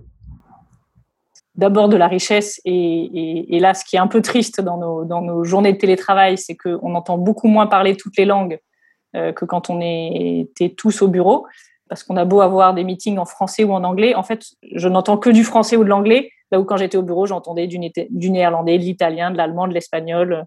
D'abord 1.56 1.88
de 1.88 1.96
la 1.96 2.08
richesse 2.08 2.60
et, 2.66 3.56
et, 3.56 3.60
là, 3.60 3.74
ce 3.74 3.86
qui 3.86 3.96
est 3.96 4.00
un 4.00 4.08
peu 4.08 4.22
triste 4.22 4.60
dans 4.60 4.78
nos, 4.78 5.06
dans 5.06 5.22
nos 5.22 5.46
journées 5.46 5.72
de 5.72 5.78
télétravail, 5.78 6.38
c'est 6.38 6.56
qu'on 6.56 6.96
entend 6.96 7.18
beaucoup 7.18 7.48
moins 7.48 7.68
parler 7.68 7.96
toutes 7.96 8.18
les 8.18 8.26
langues 8.26 8.56
euh, 8.56 8.73
que 9.14 9.46
quand 9.46 9.70
on 9.70 9.80
était 9.82 10.70
tous 10.70 11.02
au 11.04 11.08
bureau 11.08 11.46
parce 11.90 12.04
qu'on 12.04 12.18
a 12.18 12.26
beau 12.26 12.42
avoir 12.42 12.74
des 12.74 12.84
meetings 12.84 13.20
en 13.20 13.26
français 13.26 13.64
ou 13.64 13.72
en 13.72 13.84
anglais, 13.84 14.16
en 14.16 14.24
fait, 14.24 14.46
je 14.74 14.88
n'entends 14.88 15.18
que 15.18 15.30
du 15.30 15.44
français 15.44 15.76
ou 15.76 15.84
de 15.84 15.90
l'anglais. 15.90 16.32
Là 16.52 16.60
où 16.60 16.64
quand 16.64 16.78
j'étais 16.78 16.98
au 16.98 17.04
bureau, 17.04 17.28
j'entendais 17.28 17.68
du, 17.68 17.78
néerlandais, 17.78 18.80
de 18.80 18.84
l'italien, 18.84 19.30
de 19.30 19.38
l'allemand, 19.38 19.68
de 19.68 19.74
l'espagnol, 19.74 20.46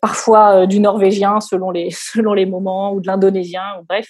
parfois 0.00 0.62
euh, 0.62 0.66
du 0.66 0.80
norvégien 0.80 1.40
selon 1.40 1.70
les, 1.70 1.90
selon 1.92 2.32
les 2.32 2.46
moments, 2.46 2.92
ou 2.92 3.00
de 3.00 3.06
l'indonésien, 3.06 3.82
bref. 3.88 4.08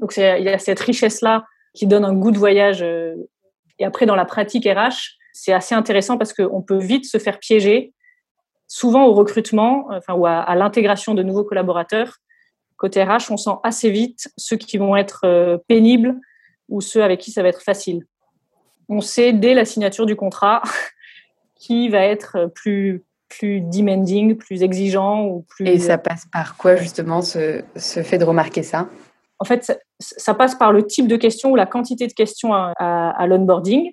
Donc 0.00 0.16
il 0.16 0.42
y 0.42 0.48
a 0.48 0.58
cette 0.58 0.80
richesse-là 0.80 1.44
qui 1.74 1.86
donne 1.86 2.04
un 2.04 2.14
goût 2.14 2.30
de 2.30 2.38
voyage. 2.38 2.82
Euh, 2.82 3.14
et 3.78 3.84
après, 3.84 4.06
dans 4.06 4.16
la 4.16 4.24
pratique 4.24 4.66
RH, 4.66 5.16
c'est 5.32 5.52
assez 5.52 5.74
intéressant 5.74 6.16
parce 6.16 6.32
qu'on 6.32 6.62
peut 6.62 6.78
vite 6.78 7.06
se 7.06 7.18
faire 7.18 7.38
piéger, 7.38 7.92
souvent 8.68 9.04
au 9.04 9.14
recrutement 9.14 9.86
enfin, 9.90 10.14
ou 10.14 10.26
à, 10.26 10.54
l'intégration 10.54 11.14
de 11.14 11.22
nouveaux 11.22 11.44
collaborateurs. 11.44 12.16
Côté 12.76 13.02
RH, 13.02 13.30
on 13.30 13.36
sent 13.36 13.56
assez 13.62 13.90
vite 13.90 14.28
ceux 14.36 14.56
qui 14.56 14.78
vont 14.78 14.96
être 14.96 15.20
euh, 15.24 15.58
pénibles 15.68 16.18
ou 16.68 16.80
ceux 16.80 17.02
avec 17.02 17.20
qui 17.20 17.30
ça 17.30 17.42
va 17.42 17.48
être 17.48 17.62
facile 17.62 18.04
on 18.88 19.00
sait 19.00 19.32
dès 19.32 19.54
la 19.54 19.64
signature 19.64 20.06
du 20.06 20.16
contrat 20.16 20.62
qui 21.56 21.88
va 21.88 22.00
être 22.00 22.50
plus 22.54 23.02
plus 23.28 23.60
demanding, 23.60 24.36
plus 24.36 24.62
exigeant 24.62 25.24
ou 25.24 25.44
plus. 25.48 25.66
Et 25.66 25.80
ça 25.80 25.98
passe 25.98 26.26
par 26.32 26.56
quoi 26.56 26.76
justement 26.76 27.22
ce, 27.22 27.62
fait 27.74 28.18
de 28.18 28.24
remarquer 28.24 28.62
ça? 28.62 28.88
En 29.40 29.44
fait, 29.44 29.76
ça, 29.98 30.32
passe 30.32 30.54
par 30.54 30.72
le 30.72 30.86
type 30.86 31.08
de 31.08 31.16
questions 31.16 31.50
ou 31.50 31.56
la 31.56 31.66
quantité 31.66 32.06
de 32.06 32.12
questions 32.12 32.54
à, 32.54 33.26
l'onboarding, 33.26 33.92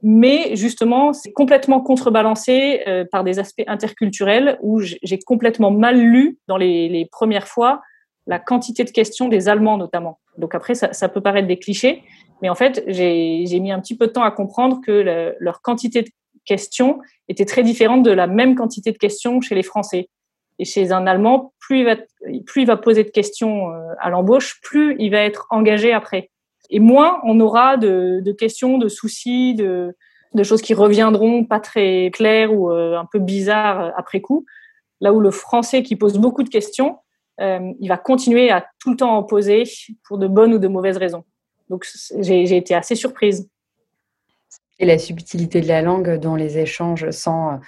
mais 0.00 0.54
justement, 0.54 1.12
c'est 1.12 1.32
complètement 1.32 1.80
contrebalancé 1.80 2.82
euh, 2.86 3.04
par 3.10 3.24
des 3.24 3.40
aspects 3.40 3.64
interculturels 3.66 4.58
où 4.62 4.80
j'ai 4.80 5.18
complètement 5.18 5.72
mal 5.72 5.98
lu 5.98 6.38
dans 6.46 6.56
les, 6.56 7.08
premières 7.10 7.48
fois 7.48 7.82
la 8.28 8.38
quantité 8.38 8.84
de 8.84 8.90
questions 8.90 9.28
des 9.28 9.48
Allemands 9.48 9.78
notamment. 9.78 10.20
Donc 10.36 10.54
après, 10.54 10.76
ça, 10.76 10.92
ça 10.92 11.08
peut 11.08 11.20
paraître 11.20 11.48
des 11.48 11.58
clichés, 11.58 12.04
mais 12.42 12.48
en 12.48 12.54
fait, 12.54 12.84
j'ai 12.86 13.60
mis 13.60 13.72
un 13.72 13.80
petit 13.80 13.96
peu 13.96 14.06
de 14.06 14.12
temps 14.12 14.22
à 14.22 14.30
comprendre 14.30 14.80
que 14.84 15.34
leur 15.40 15.62
quantité 15.62 16.02
de 16.02 16.10
questions 16.44 17.00
était 17.28 17.44
très 17.44 17.62
différente 17.62 18.02
de 18.02 18.10
la 18.10 18.26
même 18.26 18.54
quantité 18.54 18.92
de 18.92 18.98
questions 18.98 19.40
chez 19.40 19.54
les 19.54 19.62
Français. 19.62 20.08
Et 20.60 20.64
chez 20.64 20.92
un 20.92 21.06
Allemand, 21.06 21.52
plus 21.60 21.80
il 21.80 21.84
va, 21.84 21.96
plus 22.46 22.62
il 22.62 22.66
va 22.66 22.76
poser 22.76 23.04
de 23.04 23.10
questions 23.10 23.70
euh, 23.70 23.92
à 24.00 24.10
l'embauche, 24.10 24.60
plus 24.60 24.96
il 24.98 25.10
va 25.10 25.20
être 25.20 25.46
engagé 25.50 25.92
après. 25.92 26.30
Et 26.70 26.80
moins 26.80 27.20
on 27.24 27.38
aura 27.38 27.76
de, 27.76 28.20
de 28.24 28.32
questions, 28.32 28.76
de 28.78 28.88
soucis, 28.88 29.54
de, 29.54 29.94
de, 30.34 30.42
choses 30.42 30.60
qui 30.60 30.74
reviendront 30.74 31.44
pas 31.44 31.60
très 31.60 32.10
claires 32.12 32.52
ou 32.52 32.72
euh, 32.72 32.98
un 32.98 33.04
peu 33.04 33.20
bizarres 33.20 33.92
après 33.96 34.20
coup. 34.20 34.46
Là 35.00 35.12
où 35.12 35.20
le 35.20 35.30
Français 35.30 35.84
qui 35.84 35.94
pose 35.94 36.18
beaucoup 36.18 36.42
de 36.42 36.48
questions, 36.48 36.98
euh, 37.40 37.72
il 37.80 37.88
va 37.88 37.96
continuer 37.96 38.50
à 38.50 38.66
tout 38.80 38.90
le 38.90 38.96
temps 38.96 39.16
en 39.16 39.22
poser 39.22 39.64
pour 40.06 40.18
de 40.18 40.26
bonnes 40.26 40.54
ou 40.54 40.58
de 40.58 40.68
mauvaises 40.68 40.96
raisons. 40.96 41.24
Donc 41.70 41.86
j'ai 42.18 42.56
été 42.56 42.74
assez 42.74 42.94
surprise. 42.94 43.48
Et 44.78 44.86
la 44.86 44.98
subtilité 44.98 45.60
de 45.60 45.68
la 45.68 45.82
langue 45.82 46.18
dans 46.18 46.36
les 46.36 46.58
échanges 46.58 47.10
sans... 47.10 47.60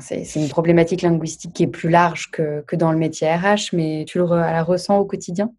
c'est 0.00 0.36
une 0.36 0.48
problématique 0.48 1.02
linguistique 1.02 1.52
qui 1.52 1.64
est 1.64 1.68
plus 1.68 1.88
large 1.88 2.30
que, 2.30 2.62
que 2.66 2.76
dans 2.76 2.92
le 2.92 2.98
métier 2.98 3.28
RH, 3.28 3.72
mais 3.72 4.04
tu 4.06 4.18
le, 4.18 4.26
la 4.26 4.62
ressens 4.62 4.98
au 4.98 5.04
quotidien? 5.04 5.50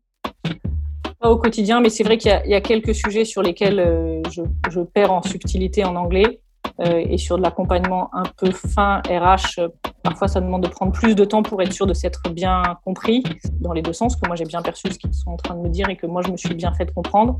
Pas 1.19 1.29
au 1.29 1.37
quotidien, 1.37 1.81
mais 1.81 1.89
c'est 1.89 2.03
vrai 2.03 2.17
qu'il 2.17 2.31
y, 2.45 2.53
a 2.53 2.61
quelques 2.61 2.93
sujets 2.93 3.25
sur 3.25 3.41
lesquels 3.41 3.79
euh, 3.79 4.21
je, 4.31 4.43
je, 4.69 4.81
perds 4.81 5.11
en 5.11 5.21
subtilité 5.23 5.83
en 5.83 5.95
anglais. 5.95 6.41
Euh, 6.81 7.05
et 7.09 7.17
sur 7.17 7.37
de 7.37 7.41
l'accompagnement 7.41 8.09
un 8.13 8.23
peu 8.37 8.51
fin 8.51 9.01
RH, 9.07 9.61
parfois 10.03 10.27
ça 10.27 10.41
demande 10.41 10.63
de 10.63 10.67
prendre 10.67 10.91
plus 10.91 11.15
de 11.15 11.23
temps 11.23 11.41
pour 11.41 11.61
être 11.61 11.71
sûr 11.71 11.87
de 11.87 11.93
s'être 11.93 12.29
bien 12.29 12.63
compris 12.83 13.23
dans 13.61 13.71
les 13.71 13.81
deux 13.81 13.93
sens, 13.93 14.15
que 14.17 14.27
moi 14.27 14.35
j'ai 14.35 14.43
bien 14.43 14.61
perçu 14.61 14.91
ce 14.91 14.99
qu'ils 14.99 15.13
sont 15.13 15.31
en 15.31 15.37
train 15.37 15.55
de 15.55 15.61
me 15.61 15.69
dire 15.69 15.89
et 15.89 15.95
que 15.95 16.05
moi 16.05 16.21
je 16.21 16.31
me 16.31 16.37
suis 16.37 16.53
bien 16.53 16.73
fait 16.73 16.93
comprendre. 16.93 17.39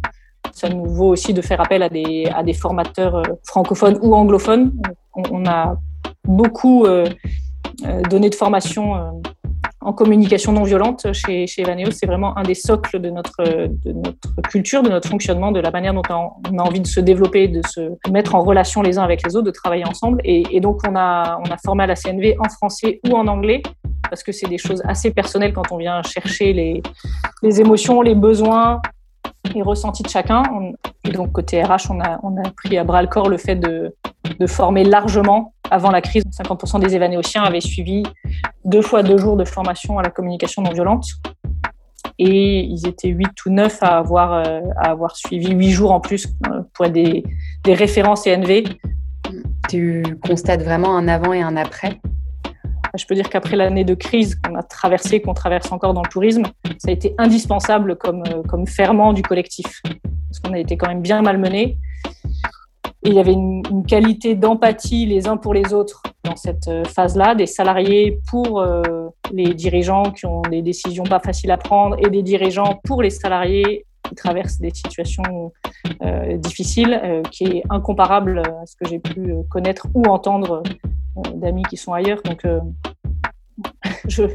Ça 0.52 0.70
nous 0.70 0.86
vaut 0.86 1.10
aussi 1.10 1.34
de 1.34 1.42
faire 1.42 1.60
appel 1.60 1.84
à 1.84 1.90
des, 1.90 2.28
à 2.34 2.42
des 2.44 2.54
formateurs 2.54 3.16
euh, 3.16 3.24
francophones 3.44 4.00
ou 4.02 4.16
anglophones. 4.16 4.72
On, 5.14 5.46
a 5.46 5.78
beaucoup 6.24 6.86
euh, 6.86 7.06
euh, 7.86 8.02
donné 8.04 8.30
de 8.30 8.36
formation 8.36 9.22
en 9.86 9.94
communication 9.94 10.52
non 10.52 10.64
violente 10.64 11.14
chez, 11.14 11.48
chez 11.48 11.62
Evaneos. 11.62 11.92
C'est 11.92 12.08
vraiment 12.08 12.38
un 12.38 12.44
des 12.44 12.56
socles 12.56 13.00
de 13.00 13.10
notre, 13.10 13.44
de 13.44 13.92
notre 13.92 14.42
culture, 14.50 14.82
de 14.82 14.90
notre 14.90 15.08
fonctionnement, 15.08 15.52
de 15.52 15.60
la 15.60 15.72
manière 15.72 15.94
dont 15.94 16.02
on 16.10 16.58
a 16.58 16.64
envie 16.64 16.82
de 16.82 16.88
se 16.88 17.00
développer, 17.00 17.48
de 17.48 17.62
se 17.68 17.92
mettre 18.10 18.36
en 18.36 18.44
relation 18.44 18.82
les 18.82 18.98
uns 18.98 19.04
avec 19.04 19.22
les 19.26 19.36
autres, 19.36 19.46
de 19.46 19.52
travailler 19.52 19.86
ensemble. 19.86 20.20
Et, 20.24 20.44
et 20.52 20.60
donc, 20.60 20.82
on 20.90 20.96
a, 20.96 21.40
on 21.40 21.52
a 21.52 21.58
formé 21.64 21.84
à 21.84 21.88
la 21.88 21.96
CNV 21.96 22.36
en 22.40 22.50
français 22.50 23.00
ou 23.08 23.16
en 23.16 23.28
anglais 23.28 23.62
parce 24.10 24.24
que 24.24 24.32
c'est 24.32 24.48
des 24.48 24.58
choses 24.58 24.82
assez 24.86 25.12
personnelles 25.12 25.54
quand 25.54 25.72
on 25.72 25.78
vient 25.78 26.02
chercher 26.04 26.54
les, 26.54 26.84
les 27.42 27.62
émotions, 27.62 28.02
les 28.02 28.16
besoins, 28.16 28.80
les 29.54 29.62
ressentis 29.62 30.04
de 30.04 30.10
chacun. 30.10 30.44
et 31.04 31.12
donc, 31.12 31.32
côté 31.32 31.64
RH, 31.64 31.90
on 31.90 32.00
a, 32.00 32.20
on 32.24 32.38
a 32.38 32.50
pris 32.52 32.78
à 32.78 32.84
bras 32.84 33.02
le 33.02 33.08
corps 33.08 33.30
le 33.30 33.38
fait 33.38 33.56
de, 33.56 33.96
de 34.40 34.48
former 34.48 34.84
largement. 34.84 35.54
Avant 35.72 35.92
la 35.92 36.02
crise, 36.02 36.24
50% 36.24 36.80
des 36.80 36.96
évanéociens 36.96 37.44
avaient 37.44 37.62
suivi 37.62 38.04
deux 38.64 38.82
fois 38.82 39.04
deux 39.04 39.18
jours 39.18 39.38
de 39.38 39.46
formation 39.46 39.98
à 39.98 40.04
la 40.04 40.10
communication 40.10 40.62
non 40.62 40.72
violente. 40.72 41.06
Et 42.18 42.62
ils 42.62 42.88
étaient 42.88 43.10
huit 43.10 43.46
ou 43.46 43.50
neuf 43.50 43.82
à 43.84 43.98
avoir, 43.98 44.34
euh, 44.34 44.62
à 44.78 44.92
avoir 44.92 45.16
suivi 45.16 45.52
huit 45.52 45.72
jours 45.72 45.92
en 45.92 46.00
plus 46.00 46.28
euh, 46.48 46.62
pour 46.74 46.86
être 46.86 46.94
des, 46.94 47.24
des 47.64 47.74
références 47.74 48.26
ENV. 48.28 48.64
Tu 49.68 50.04
constates 50.22 50.64
vraiment 50.64 50.96
un 50.96 51.08
avant 51.08 51.34
et 51.34 51.42
un 51.42 51.58
après? 51.58 52.00
Je 52.98 53.06
peux 53.06 53.16
dire 53.16 53.30
qu'après 53.30 53.56
l'année 53.56 53.84
de 53.84 53.94
crise 53.94 54.36
qu'on 54.36 54.56
a 54.56 54.64
traversée, 54.64 55.22
qu'on 55.22 55.34
traverse 55.34 55.72
encore 55.72 55.94
dans 55.94 56.02
le 56.02 56.10
tourisme, 56.10 56.44
ça 56.78 56.90
a 56.90 56.92
été 56.92 57.14
indispensable 57.18 57.96
comme, 57.96 58.24
euh, 58.28 58.44
comme 58.44 58.68
ferment 58.68 59.14
du 59.14 59.22
collectif. 59.22 59.82
Parce 59.84 60.40
qu'on 60.44 60.54
a 60.54 60.60
été 60.60 60.78
quand 60.78 60.88
même 60.88 61.02
bien 61.02 61.22
malmenés. 61.22 61.78
Et 63.04 63.10
il 63.10 63.14
y 63.14 63.20
avait 63.20 63.34
une, 63.34 63.64
qualité 63.88 64.34
d'empathie 64.34 65.06
les 65.06 65.28
uns 65.28 65.38
pour 65.38 65.54
les 65.54 65.74
autres 65.74 66.02
dans 66.24 66.36
cette 66.36 66.68
euh, 66.68 66.84
phase-là, 66.86 67.36
des 67.36 67.46
salariés 67.46 68.20
pour 68.28 68.60
euh, 68.60 68.82
les 69.32 69.54
dirigeants 69.54 70.12
qui 70.12 70.26
ont 70.26 70.42
des 70.42 70.64
décisions 70.64 71.04
pas 71.04 71.20
faciles 71.20 71.52
à 71.52 71.58
prendre 71.58 71.98
et 72.00 72.10
des 72.10 72.24
dirigeants 72.24 72.80
pour 72.84 73.04
les 73.04 73.12
salariés 73.12 73.86
qui 74.08 74.16
traversent 74.16 74.60
des 74.60 74.72
situations 74.74 75.52
difficiles, 76.38 77.22
qui 77.32 77.46
est 77.46 77.64
incomparable 77.70 78.40
à 78.40 78.66
ce 78.66 78.76
que 78.76 78.88
j'ai 78.88 79.00
pu 79.00 79.34
connaître 79.50 79.88
ou 79.94 80.04
entendre 80.06 80.64
d'amis 81.36 81.64
qui 81.64 81.78
sont 81.78 81.94
ailleurs. 81.94 82.22
Donc, 82.24 82.46
je 84.08 84.24
ne 84.24 84.30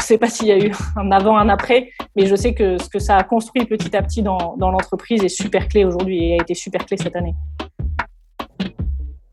sais 0.00 0.18
pas 0.18 0.28
s'il 0.28 0.46
y 0.46 0.52
a 0.52 0.58
eu 0.58 0.72
un 0.96 1.10
avant, 1.10 1.36
un 1.36 1.48
après, 1.48 1.90
mais 2.16 2.26
je 2.26 2.34
sais 2.34 2.54
que 2.54 2.78
ce 2.78 2.88
que 2.88 2.98
ça 2.98 3.16
a 3.16 3.24
construit 3.24 3.64
petit 3.64 3.96
à 3.96 4.02
petit 4.02 4.22
dans, 4.22 4.56
l'entreprise 4.58 5.24
est 5.24 5.28
super 5.28 5.68
clé 5.68 5.84
aujourd'hui 5.84 6.24
et 6.24 6.32
a 6.34 6.42
été 6.42 6.54
super 6.54 6.84
clé 6.84 6.96
cette 6.96 7.16
année. 7.16 7.34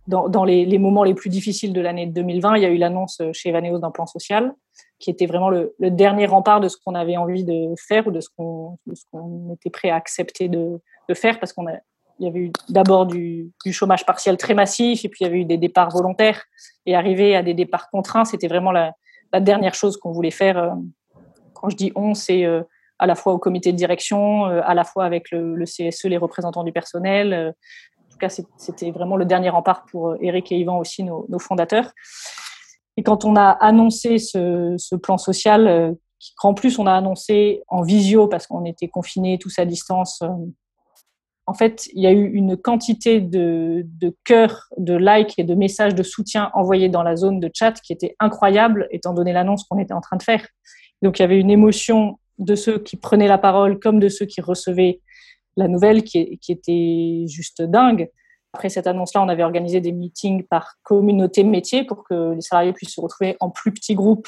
Dans, 0.07 0.45
les, 0.45 0.77
moments 0.77 1.03
les 1.03 1.13
plus 1.13 1.29
difficiles 1.29 1.73
de 1.73 1.81
l'année 1.81 2.05
2020, 2.05 2.55
il 2.55 2.63
y 2.63 2.65
a 2.65 2.69
eu 2.69 2.77
l'annonce 2.77 3.21
chez 3.33 3.49
Evaneos 3.49 3.79
d'un 3.79 3.91
plan 3.91 4.05
social 4.05 4.53
qui 4.99 5.09
était 5.09 5.25
vraiment 5.25 5.49
le, 5.49 5.73
dernier 5.79 6.25
rempart 6.25 6.59
de 6.59 6.67
ce 6.67 6.77
qu'on 6.77 6.95
avait 6.95 7.17
envie 7.17 7.43
de 7.43 7.73
faire 7.87 8.07
ou 8.07 8.11
de 8.11 8.19
ce 8.19 8.29
qu'on 8.35 8.77
qu 8.85 9.53
était 9.53 9.69
prêt 9.69 9.89
à 9.89 9.95
accepter 9.95 10.47
de, 10.49 10.79
faire 11.13 11.39
parce 11.39 11.53
qu'on 11.53 11.67
a 11.67 11.73
il 12.19 12.25
y 12.25 12.29
avait 12.29 12.39
eu 12.39 12.51
d'abord 12.69 13.05
du, 13.05 13.51
chômage 13.71 14.05
partiel 14.05 14.37
très 14.37 14.53
massif 14.53 15.05
et 15.05 15.09
puis 15.09 15.19
il 15.21 15.23
y 15.25 15.27
avait 15.27 15.39
eu 15.39 15.45
des 15.45 15.57
départs 15.57 15.91
volontaires 15.91 16.43
et 16.85 16.95
arriver 16.95 17.35
à 17.35 17.43
des 17.43 17.53
départs 17.53 17.89
contraints, 17.89 18.25
c'était 18.25 18.47
vraiment 18.47 18.71
la, 18.71 18.93
dernière 19.39 19.75
chose 19.75 19.97
qu'on 19.97 20.11
voulait 20.11 20.31
faire, 20.31 20.57
euh, 20.57 20.71
quand 21.53 21.69
je 21.69 21.75
dis 21.75 21.91
on, 21.95 22.15
c'est 22.15 22.43
euh, 22.43 22.63
à 22.97 23.05
la 23.05 23.13
fois 23.13 23.33
au 23.33 23.37
comité 23.37 23.71
de 23.71 23.77
direction, 23.77 24.47
euh, 24.47 24.61
à 24.65 24.73
la 24.73 24.83
fois 24.83 25.05
avec 25.05 25.29
le, 25.29 25.63
CSE, 25.65 26.05
les 26.05 26.17
représentants 26.17 26.63
du 26.63 26.71
personnel. 26.71 27.53
En 27.99 28.11
tout 28.11 28.17
cas, 28.17 28.29
c'était 28.29 28.89
vraiment 28.89 29.15
le 29.15 29.25
dernier 29.25 29.49
rempart 29.49 29.85
pour 29.91 30.15
Eric 30.21 30.51
et 30.51 30.57
Yvan 30.57 30.79
aussi, 30.79 31.03
nos 31.03 31.39
fondateurs. 31.39 31.91
Et 32.97 33.03
quand 33.03 33.25
on 33.25 33.35
a 33.35 33.49
annoncé 33.49 34.17
ce, 34.17 34.95
plan 34.95 35.17
social, 35.17 35.95
en 36.41 36.53
plus 36.53 36.79
on 36.79 36.87
a 36.87 36.93
annoncé 36.93 37.61
en 37.67 37.83
visio 37.83 38.27
parce 38.27 38.47
qu'on 38.47 38.65
était 38.65 38.87
confinés 38.87 39.37
tous 39.37 39.59
à 39.59 39.65
distance 39.65 40.23
en 41.47 41.53
fait, 41.53 41.87
il 41.93 42.03
y 42.03 42.07
a 42.07 42.11
eu 42.11 42.25
une 42.25 42.57
quantité 42.57 43.21
de, 43.21 43.85
de 43.85 44.13
cœurs, 44.25 44.67
de 44.77 44.95
likes 44.95 45.33
et 45.37 45.45
de 45.45 45.55
messages 45.55 45.95
de 45.95 46.03
soutien 46.03 46.51
envoyés 46.53 46.89
dans 46.89 47.03
la 47.03 47.15
zone 47.15 47.39
de 47.39 47.49
chat 47.53 47.71
qui 47.79 47.93
était 47.93 48.17
incroyable, 48.19 48.87
étant 48.91 49.13
donné 49.13 49.31
l'annonce 49.31 49.63
qu'on 49.63 49.79
était 49.79 49.93
en 49.93 50.01
train 50.01 50.17
de 50.17 50.23
faire. 50.23 50.45
Donc, 51.01 51.19
il 51.19 51.21
y 51.21 51.25
avait 51.25 51.39
une 51.39 51.49
émotion 51.49 52.19
de 52.37 52.53
ceux 52.55 52.79
qui 52.79 52.97
prenaient 52.97 53.29
la 53.29 53.37
parole 53.37 53.79
comme 53.79 53.99
de 53.99 54.09
ceux 54.09 54.25
qui 54.25 54.41
recevaient 54.41 54.99
la 55.55 55.69
nouvelle 55.69 56.03
qui 56.03 56.37
était 56.49 57.25
juste 57.27 57.61
dingue. 57.61 58.09
Après 58.57 58.69
cette 58.69 58.87
annonce-là, 58.87 59.21
on 59.21 59.29
avait 59.29 59.43
organisé 59.43 59.81
des 59.81 59.91
meetings 59.91 60.41
par 60.41 60.77
communauté 60.81 61.43
métier 61.43 61.83
pour 61.83 62.03
que 62.03 62.33
les 62.33 62.41
salariés 62.41 62.73
puissent 62.73 62.95
se 62.95 62.99
retrouver 62.99 63.37
en 63.39 63.51
plus 63.51 63.71
petits 63.71 63.93
groupes 63.93 64.27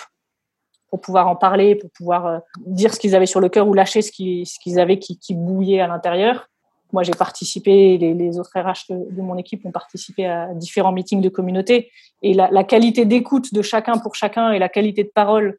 pour 0.92 1.02
pouvoir 1.02 1.28
en 1.28 1.36
parler, 1.36 1.74
pour 1.74 1.90
pouvoir 1.90 2.28
euh, 2.28 2.38
dire 2.68 2.94
ce 2.94 3.00
qu'ils 3.00 3.16
avaient 3.16 3.26
sur 3.26 3.40
le 3.40 3.50
cœur 3.50 3.68
ou 3.68 3.74
lâcher 3.74 4.04
ce 4.04 4.12
qu'ils 4.12 4.80
avaient 4.80 5.00
qui, 5.00 5.18
bouillait 5.34 5.80
à 5.80 5.88
l'intérieur. 5.88 6.48
Moi, 6.94 7.02
j'ai 7.02 7.14
participé, 7.14 7.98
les, 7.98 8.38
autres 8.38 8.52
RH 8.56 8.94
de, 8.94 9.22
mon 9.24 9.36
équipe 9.36 9.66
ont 9.66 9.72
participé 9.72 10.28
à 10.28 10.54
différents 10.54 10.92
meetings 10.92 11.22
de 11.22 11.30
communauté. 11.30 11.90
Et 12.22 12.36
la, 12.36 12.64
qualité 12.64 13.06
d'écoute 13.06 13.52
de 13.52 13.64
chacun 13.64 13.98
pour 13.98 14.14
chacun 14.14 14.52
et 14.52 14.60
la 14.60 14.70
qualité 14.70 15.04
de 15.04 15.12
parole, 15.12 15.58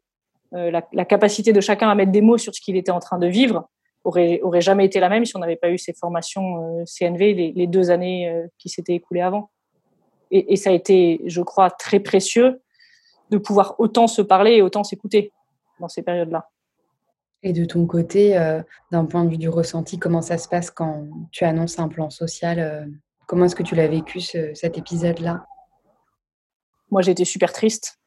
euh, 0.53 0.71
la, 0.71 1.05
capacité 1.05 1.51
de 1.51 1.59
chacun 1.59 1.89
à 1.89 1.95
mettre 1.95 2.13
des 2.13 2.21
mots 2.21 2.37
sur 2.37 2.55
ce 2.55 2.61
qu'il 2.61 2.77
était 2.77 2.91
en 2.91 3.01
train 3.01 3.19
de 3.19 3.27
vivre, 3.27 3.67
aurait, 4.03 4.41
aurait 4.41 4.61
jamais 4.61 4.85
été 4.85 4.99
la 4.99 5.09
même 5.09 5.25
si 5.25 5.35
on 5.35 5.39
n'avait 5.39 5.55
pas 5.55 5.69
eu 5.69 5.77
ces 5.77 5.93
formations 5.93 6.79
euh, 6.79 6.83
CNV 6.85 7.33
les, 7.33 7.51
les, 7.51 7.67
deux 7.67 7.91
années 7.91 8.29
euh, 8.29 8.47
qui 8.57 8.69
s'étaient 8.69 8.95
écoulées 8.95 9.21
avant. 9.21 9.51
Et, 10.31 10.53
et, 10.53 10.55
ça 10.55 10.69
a 10.69 10.73
été, 10.73 11.21
je 11.25 11.41
crois, 11.41 11.69
très 11.69 11.99
précieux 11.99 12.61
de 13.29 13.37
pouvoir 13.37 13.75
autant 13.79 14.07
se 14.07 14.21
parler 14.21 14.53
et 14.53 14.61
autant 14.61 14.83
s'écouter 14.83 15.31
dans 15.79 15.89
ces 15.89 16.01
périodes-là. 16.01 16.49
Et 17.43 17.53
de 17.53 17.65
ton 17.65 17.85
côté, 17.87 18.37
euh, 18.37 18.61
d'un 18.91 19.05
point 19.05 19.25
de 19.25 19.29
vue 19.29 19.37
du 19.37 19.49
ressenti, 19.49 19.97
comment 19.97 20.21
ça 20.21 20.37
se 20.37 20.47
passe 20.47 20.69
quand 20.69 21.07
tu 21.31 21.43
annonces 21.43 21.79
un 21.79 21.87
plan 21.87 22.09
social 22.09 22.59
euh, 22.59 22.85
Comment 23.27 23.45
est-ce 23.45 23.55
que 23.55 23.63
tu 23.63 23.75
l'as 23.75 23.87
vécu 23.87 24.19
ce, 24.19 24.53
cet 24.53 24.77
épisode-là? 24.77 25.45
Moi, 26.89 27.01
j'étais 27.01 27.23
super 27.23 27.53
triste. 27.53 27.97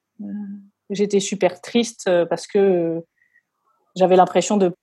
J'étais 0.91 1.21
super 1.21 1.63
triste 1.63 2.11
parce 2.29 2.47
que 2.47 3.03
j'avais 3.97 4.17
l'impression 4.17 4.59
de 4.59 4.75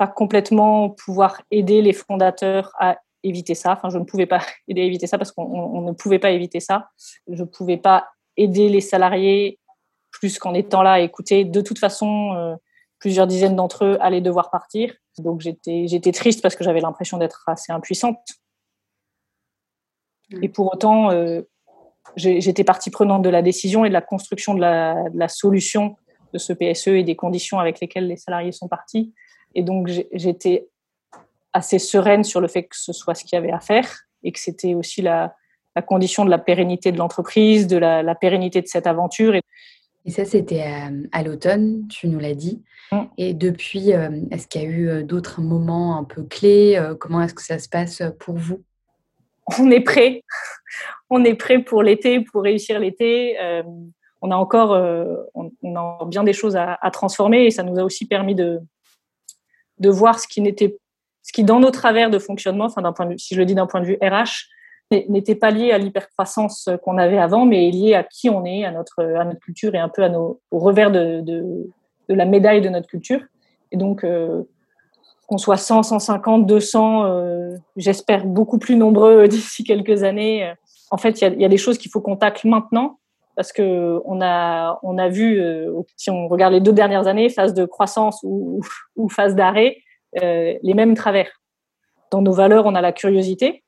pas 0.00 0.06
complètement 0.06 0.88
pouvoir 0.88 1.42
aider 1.50 1.82
les 1.82 1.92
fondateurs 1.92 2.72
à 2.78 2.96
éviter 3.22 3.54
ça. 3.54 3.72
Enfin, 3.72 3.90
je 3.90 3.98
ne 3.98 4.04
pouvais 4.04 4.24
pas 4.24 4.40
aider 4.68 4.80
à 4.80 4.84
éviter 4.84 5.06
ça 5.06 5.18
parce 5.18 5.30
qu'on 5.30 5.82
ne 5.82 5.92
pouvait 5.92 6.18
pas 6.18 6.30
éviter 6.30 6.58
ça. 6.58 6.88
Je 7.28 7.42
ne 7.42 7.46
pouvais 7.46 7.76
pas 7.76 8.08
aider 8.38 8.70
les 8.70 8.80
salariés 8.80 9.58
plus 10.10 10.38
qu'en 10.38 10.54
étant 10.54 10.80
là 10.80 10.92
à 10.92 11.00
écouter. 11.00 11.44
De 11.44 11.60
toute 11.60 11.78
façon, 11.78 12.32
euh, 12.34 12.56
plusieurs 12.98 13.26
dizaines 13.26 13.56
d'entre 13.56 13.84
eux 13.84 13.98
allaient 14.00 14.22
devoir 14.22 14.50
partir. 14.50 14.94
Donc 15.18 15.42
j'étais, 15.42 16.12
triste 16.12 16.40
parce 16.40 16.56
que 16.56 16.64
j'avais 16.64 16.80
l'impression 16.80 17.18
d'être 17.18 17.44
assez 17.46 17.70
impuissante. 17.70 18.24
Et 20.40 20.48
pour 20.48 20.72
autant, 20.72 21.10
euh, 21.10 21.42
j'étais 22.16 22.64
partie 22.64 22.88
prenante 22.88 23.20
de 23.20 23.28
la 23.28 23.42
décision 23.42 23.84
et 23.84 23.90
de 23.90 23.92
la 23.92 24.00
construction 24.00 24.54
de 24.54 24.60
la, 24.60 25.10
de 25.10 25.18
la, 25.18 25.28
solution 25.28 25.96
de 26.32 26.38
ce 26.38 26.54
PSE 26.54 26.88
et 26.88 27.02
des 27.02 27.16
conditions 27.16 27.58
avec 27.58 27.80
lesquelles 27.80 28.06
les 28.06 28.16
salariés 28.16 28.52
sont 28.52 28.68
partis. 28.68 29.12
Et 29.54 29.62
donc 29.62 29.88
j'étais 30.12 30.68
assez 31.52 31.78
sereine 31.78 32.24
sur 32.24 32.40
le 32.40 32.48
fait 32.48 32.64
que 32.64 32.76
ce 32.76 32.92
soit 32.92 33.14
ce 33.14 33.24
qu'il 33.24 33.36
y 33.36 33.38
avait 33.38 33.52
à 33.52 33.60
faire 33.60 33.88
et 34.22 34.32
que 34.32 34.38
c'était 34.38 34.74
aussi 34.74 35.02
la, 35.02 35.34
la, 35.74 35.82
condition 35.82 36.24
de 36.24 36.30
la 36.30 36.38
pérennité 36.38 36.92
de 36.92 36.98
l'entreprise, 36.98 37.66
de 37.66 37.76
la, 37.76 38.02
la, 38.02 38.14
pérennité 38.14 38.60
de 38.60 38.66
cette 38.66 38.86
aventure. 38.86 39.34
Et, 39.34 39.42
et 40.04 40.10
ça, 40.10 40.24
c'était 40.24 40.62
à, 40.62 40.90
à 41.12 41.22
l'automne, 41.22 41.86
tu 41.88 42.08
nous 42.08 42.18
l'as 42.18 42.34
dit. 42.34 42.62
Mmh. 42.92 42.98
Et 43.18 43.34
depuis, 43.34 43.92
euh, 43.92 44.10
est-ce 44.30 44.46
qu'il 44.46 44.62
y 44.62 44.64
a 44.64 44.68
eu 44.68 44.88
euh, 44.88 45.02
d'autres 45.02 45.40
moments 45.40 45.96
un 45.96 46.04
peu 46.04 46.22
clés 46.22 46.76
euh, 46.76 46.94
Comment 46.94 47.22
est-ce 47.22 47.34
que 47.34 47.42
ça 47.42 47.58
se 47.58 47.68
passe 47.68 48.02
pour 48.18 48.36
vous? 48.36 48.62
On 49.58 49.70
est 49.70 49.80
prêt. 49.80 50.22
on 51.10 51.24
est 51.24 51.34
prêt 51.34 51.60
pour 51.60 51.82
l'été, 51.82 52.20
pour 52.20 52.42
réussir 52.42 52.78
l'été. 52.78 53.40
Euh, 53.40 53.62
on 54.22 54.30
a 54.30 54.36
encore 54.36 54.72
on, 55.34 55.50
on, 55.62 55.76
a 55.76 56.04
bien 56.04 56.24
des 56.24 56.34
choses 56.34 56.54
à, 56.54 56.78
à, 56.82 56.90
transformer 56.90 57.46
et 57.46 57.50
ça 57.50 57.62
nous 57.62 57.78
a 57.78 57.84
aussi 57.84 58.06
permis 58.06 58.34
de, 58.34 58.60
de 59.80 59.90
voir 59.90 60.20
ce 60.20 60.28
qui 60.28 60.40
n'était 60.40 60.78
ce 61.22 61.32
qui 61.32 61.44
dans 61.44 61.60
nos 61.60 61.70
travers 61.70 62.10
de 62.10 62.18
fonctionnement, 62.18 62.64
enfin 62.66 62.82
d'un 62.82 62.92
point 62.92 63.06
de 63.06 63.16
si 63.18 63.34
je 63.34 63.40
le 63.40 63.46
dis 63.46 63.54
d'un 63.54 63.66
point 63.66 63.80
de 63.80 63.86
vue 63.86 63.98
RH, 64.00 64.48
n'était 65.08 65.34
pas 65.34 65.50
lié 65.50 65.70
à 65.70 65.78
l'hypercroissance 65.78 66.68
qu'on 66.82 66.98
avait 66.98 67.18
avant, 67.18 67.46
mais 67.46 67.70
lié 67.70 67.94
à 67.94 68.02
qui 68.02 68.28
on 68.28 68.44
est, 68.44 68.64
à 68.64 68.72
notre, 68.72 69.02
à 69.02 69.24
notre 69.24 69.38
culture 69.38 69.74
et 69.74 69.78
un 69.78 69.88
peu 69.88 70.02
à 70.02 70.08
nos, 70.08 70.40
au 70.50 70.58
revers 70.58 70.90
de, 70.90 71.20
de, 71.20 71.44
de 72.08 72.14
la 72.14 72.24
médaille 72.24 72.60
de 72.60 72.68
notre 72.68 72.88
culture. 72.88 73.20
Et 73.70 73.76
donc, 73.76 74.02
euh, 74.02 74.42
qu'on 75.28 75.38
soit 75.38 75.58
100, 75.58 75.84
150, 75.84 76.44
200, 76.44 77.04
euh, 77.04 77.56
j'espère 77.76 78.26
beaucoup 78.26 78.58
plus 78.58 78.74
nombreux 78.74 79.28
d'ici 79.28 79.62
quelques 79.62 80.02
années. 80.02 80.52
En 80.90 80.96
fait, 80.96 81.20
il 81.20 81.34
y, 81.34 81.42
y 81.42 81.44
a, 81.44 81.48
des 81.48 81.56
choses 81.56 81.78
qu'il 81.78 81.90
faut 81.90 82.00
qu'on 82.00 82.16
tacle 82.16 82.48
maintenant 82.48 82.98
parce 83.40 83.52
que 83.52 84.02
on 84.04 84.20
a, 84.20 84.78
on 84.82 84.98
a 84.98 85.08
vu, 85.08 85.40
euh, 85.40 85.72
si 85.96 86.10
on 86.10 86.28
regarde 86.28 86.52
les 86.52 86.60
deux 86.60 86.74
dernières 86.74 87.06
années, 87.06 87.30
phase 87.30 87.54
de 87.54 87.64
croissance 87.64 88.20
ou, 88.22 88.60
ou 88.96 89.08
phase 89.08 89.34
d'arrêt, 89.34 89.78
euh, 90.22 90.58
les 90.62 90.74
mêmes 90.74 90.94
travers. 90.94 91.30
Dans 92.10 92.20
nos 92.20 92.32
valeurs, 92.32 92.66
on 92.66 92.74
a 92.74 92.82
la 92.82 92.92
curiosité, 92.92 93.64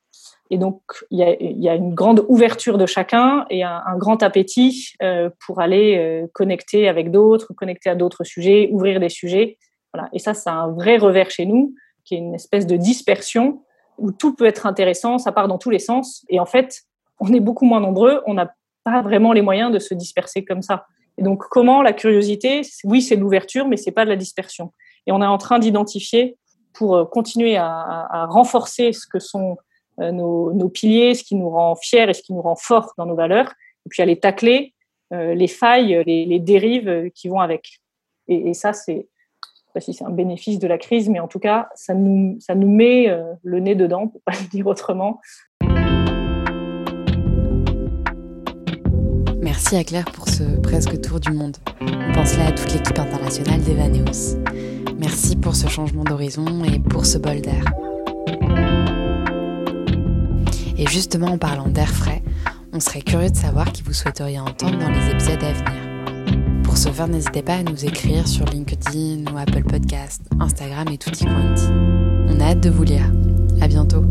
et 0.50 0.58
donc, 0.58 0.82
il 1.10 1.20
y, 1.20 1.22
a, 1.22 1.34
y 1.40 1.70
a, 1.70 1.74
une 1.74 1.94
grande 1.94 2.22
ouverture 2.28 2.76
de 2.76 2.84
chacun 2.84 3.46
et 3.48 3.62
un, 3.62 3.96
grand 3.96 4.22
appétit 4.22 4.92
euh, 5.02 5.30
pour 5.46 5.62
aller 5.62 6.26
connecter 6.34 6.86
avec 6.86 7.10
d'autres, 7.10 7.54
connecter 7.54 7.88
à 7.88 7.94
d'autres 7.94 8.24
sujets, 8.24 8.68
ouvrir 8.72 9.00
des 9.00 9.08
sujets. 9.08 9.56
Voilà. 9.94 10.10
Et 10.12 10.18
ça, 10.18 10.34
c'est 10.34 10.50
un 10.50 10.68
vrai 10.68 10.98
revers 10.98 11.30
chez 11.30 11.46
nous, 11.46 11.74
qui 12.04 12.16
est 12.16 12.18
une 12.18 12.34
espèce 12.34 12.66
de 12.66 12.76
dispersion 12.76 13.62
où 13.96 14.12
tout 14.12 14.34
peut 14.34 14.44
être 14.44 14.66
intéressant, 14.66 15.16
ça 15.16 15.32
part 15.32 15.48
dans 15.48 15.56
tous 15.56 15.70
les 15.70 15.78
sens. 15.78 16.26
Et 16.28 16.40
en 16.40 16.46
fait, 16.46 16.82
on 17.20 17.32
est 17.32 17.40
beaucoup 17.40 17.64
moins 17.64 17.80
nombreux, 17.80 18.20
on 18.26 18.34
n'a 18.34 18.52
pas 18.84 19.02
vraiment 19.02 19.32
les 19.32 19.42
moyens 19.42 19.72
de 19.72 19.78
se 19.78 19.94
disperser 19.94 20.44
comme 20.44 20.62
ça. 20.62 20.86
Et 21.18 21.22
donc, 21.22 21.44
comment 21.50 21.82
la 21.82 21.92
curiosité, 21.92 22.62
oui, 22.84 23.02
c'est 23.02 23.16
l'ouverture, 23.16 23.68
mais 23.68 23.76
c'est 23.76 23.92
pas 23.92 24.04
de 24.04 24.10
la 24.10 24.16
dispersion. 24.16 24.72
Et 25.06 25.12
on 25.12 25.20
est 25.22 25.26
en 25.26 25.38
train 25.38 25.58
d'identifier 25.58 26.36
pour 26.72 26.96
euh, 26.96 27.04
continuer 27.04 27.56
à, 27.56 28.26
renforcer 28.30 28.92
ce 28.92 29.06
que 29.06 29.18
sont 29.18 29.58
euh, 30.00 30.10
nos, 30.10 30.68
piliers, 30.68 31.14
ce 31.14 31.22
qui 31.22 31.34
nous 31.34 31.50
rend 31.50 31.76
fiers 31.76 32.08
et 32.08 32.14
ce 32.14 32.22
qui 32.22 32.32
nous 32.32 32.42
rend 32.42 32.56
forts 32.56 32.92
dans 32.96 33.06
nos 33.06 33.14
valeurs, 33.14 33.52
et 33.84 33.88
puis 33.90 34.02
aller 34.02 34.18
tacler 34.18 34.74
euh, 35.12 35.34
les 35.34 35.48
failles, 35.48 36.02
les, 36.06 36.38
dérives 36.38 37.10
qui 37.14 37.28
vont 37.28 37.40
avec. 37.40 37.80
Et, 38.28 38.50
et 38.50 38.54
ça, 38.54 38.72
c'est, 38.72 39.08
pas 39.74 39.80
si 39.80 39.92
c'est 39.92 40.04
un 40.04 40.10
bénéfice 40.10 40.58
de 40.58 40.66
la 40.66 40.78
crise, 40.78 41.08
mais 41.08 41.20
en 41.20 41.28
tout 41.28 41.38
cas, 41.38 41.68
ça 41.74 41.94
nous, 41.94 42.36
ça 42.40 42.54
nous 42.54 42.68
met 42.68 43.08
le 43.42 43.58
nez 43.58 43.74
dedans, 43.74 44.08
pour 44.08 44.20
pas 44.22 44.32
le 44.32 44.48
dire 44.48 44.66
autrement. 44.66 45.20
Merci 49.62 49.76
à 49.76 49.84
Claire 49.84 50.04
pour 50.06 50.28
ce 50.28 50.42
presque 50.60 51.00
tour 51.00 51.20
du 51.20 51.30
monde. 51.30 51.56
On 51.80 52.12
pense 52.14 52.36
là 52.36 52.48
à 52.48 52.52
toute 52.52 52.72
l'équipe 52.72 52.98
internationale 52.98 53.60
d'Evaneos. 53.62 54.36
Merci 54.98 55.36
pour 55.36 55.54
ce 55.54 55.68
changement 55.68 56.02
d'horizon 56.02 56.64
et 56.64 56.80
pour 56.80 57.06
ce 57.06 57.16
bol 57.16 57.40
d'air. 57.40 57.62
Et 60.76 60.84
justement, 60.88 61.28
en 61.28 61.38
parlant 61.38 61.68
d'air 61.68 61.88
frais, 61.88 62.24
on 62.72 62.80
serait 62.80 63.02
curieux 63.02 63.30
de 63.30 63.36
savoir 63.36 63.70
qui 63.70 63.84
vous 63.84 63.92
souhaiteriez 63.92 64.40
entendre 64.40 64.78
dans 64.78 64.90
les 64.90 65.12
épisodes 65.12 65.44
à 65.44 65.52
venir. 65.52 66.62
Pour 66.64 66.76
ce 66.76 66.88
faire, 66.88 67.06
n'hésitez 67.06 67.42
pas 67.42 67.54
à 67.54 67.62
nous 67.62 67.84
écrire 67.84 68.26
sur 68.26 68.46
LinkedIn 68.46 69.32
ou 69.32 69.38
Apple 69.38 69.62
Podcast, 69.62 70.22
Instagram 70.40 70.88
et 70.88 70.98
tutti 70.98 71.24
quanti. 71.24 71.68
On 72.28 72.40
a 72.40 72.46
hâte 72.46 72.60
de 72.60 72.70
vous 72.70 72.82
lire. 72.82 73.12
À 73.60 73.68
bientôt. 73.68 74.04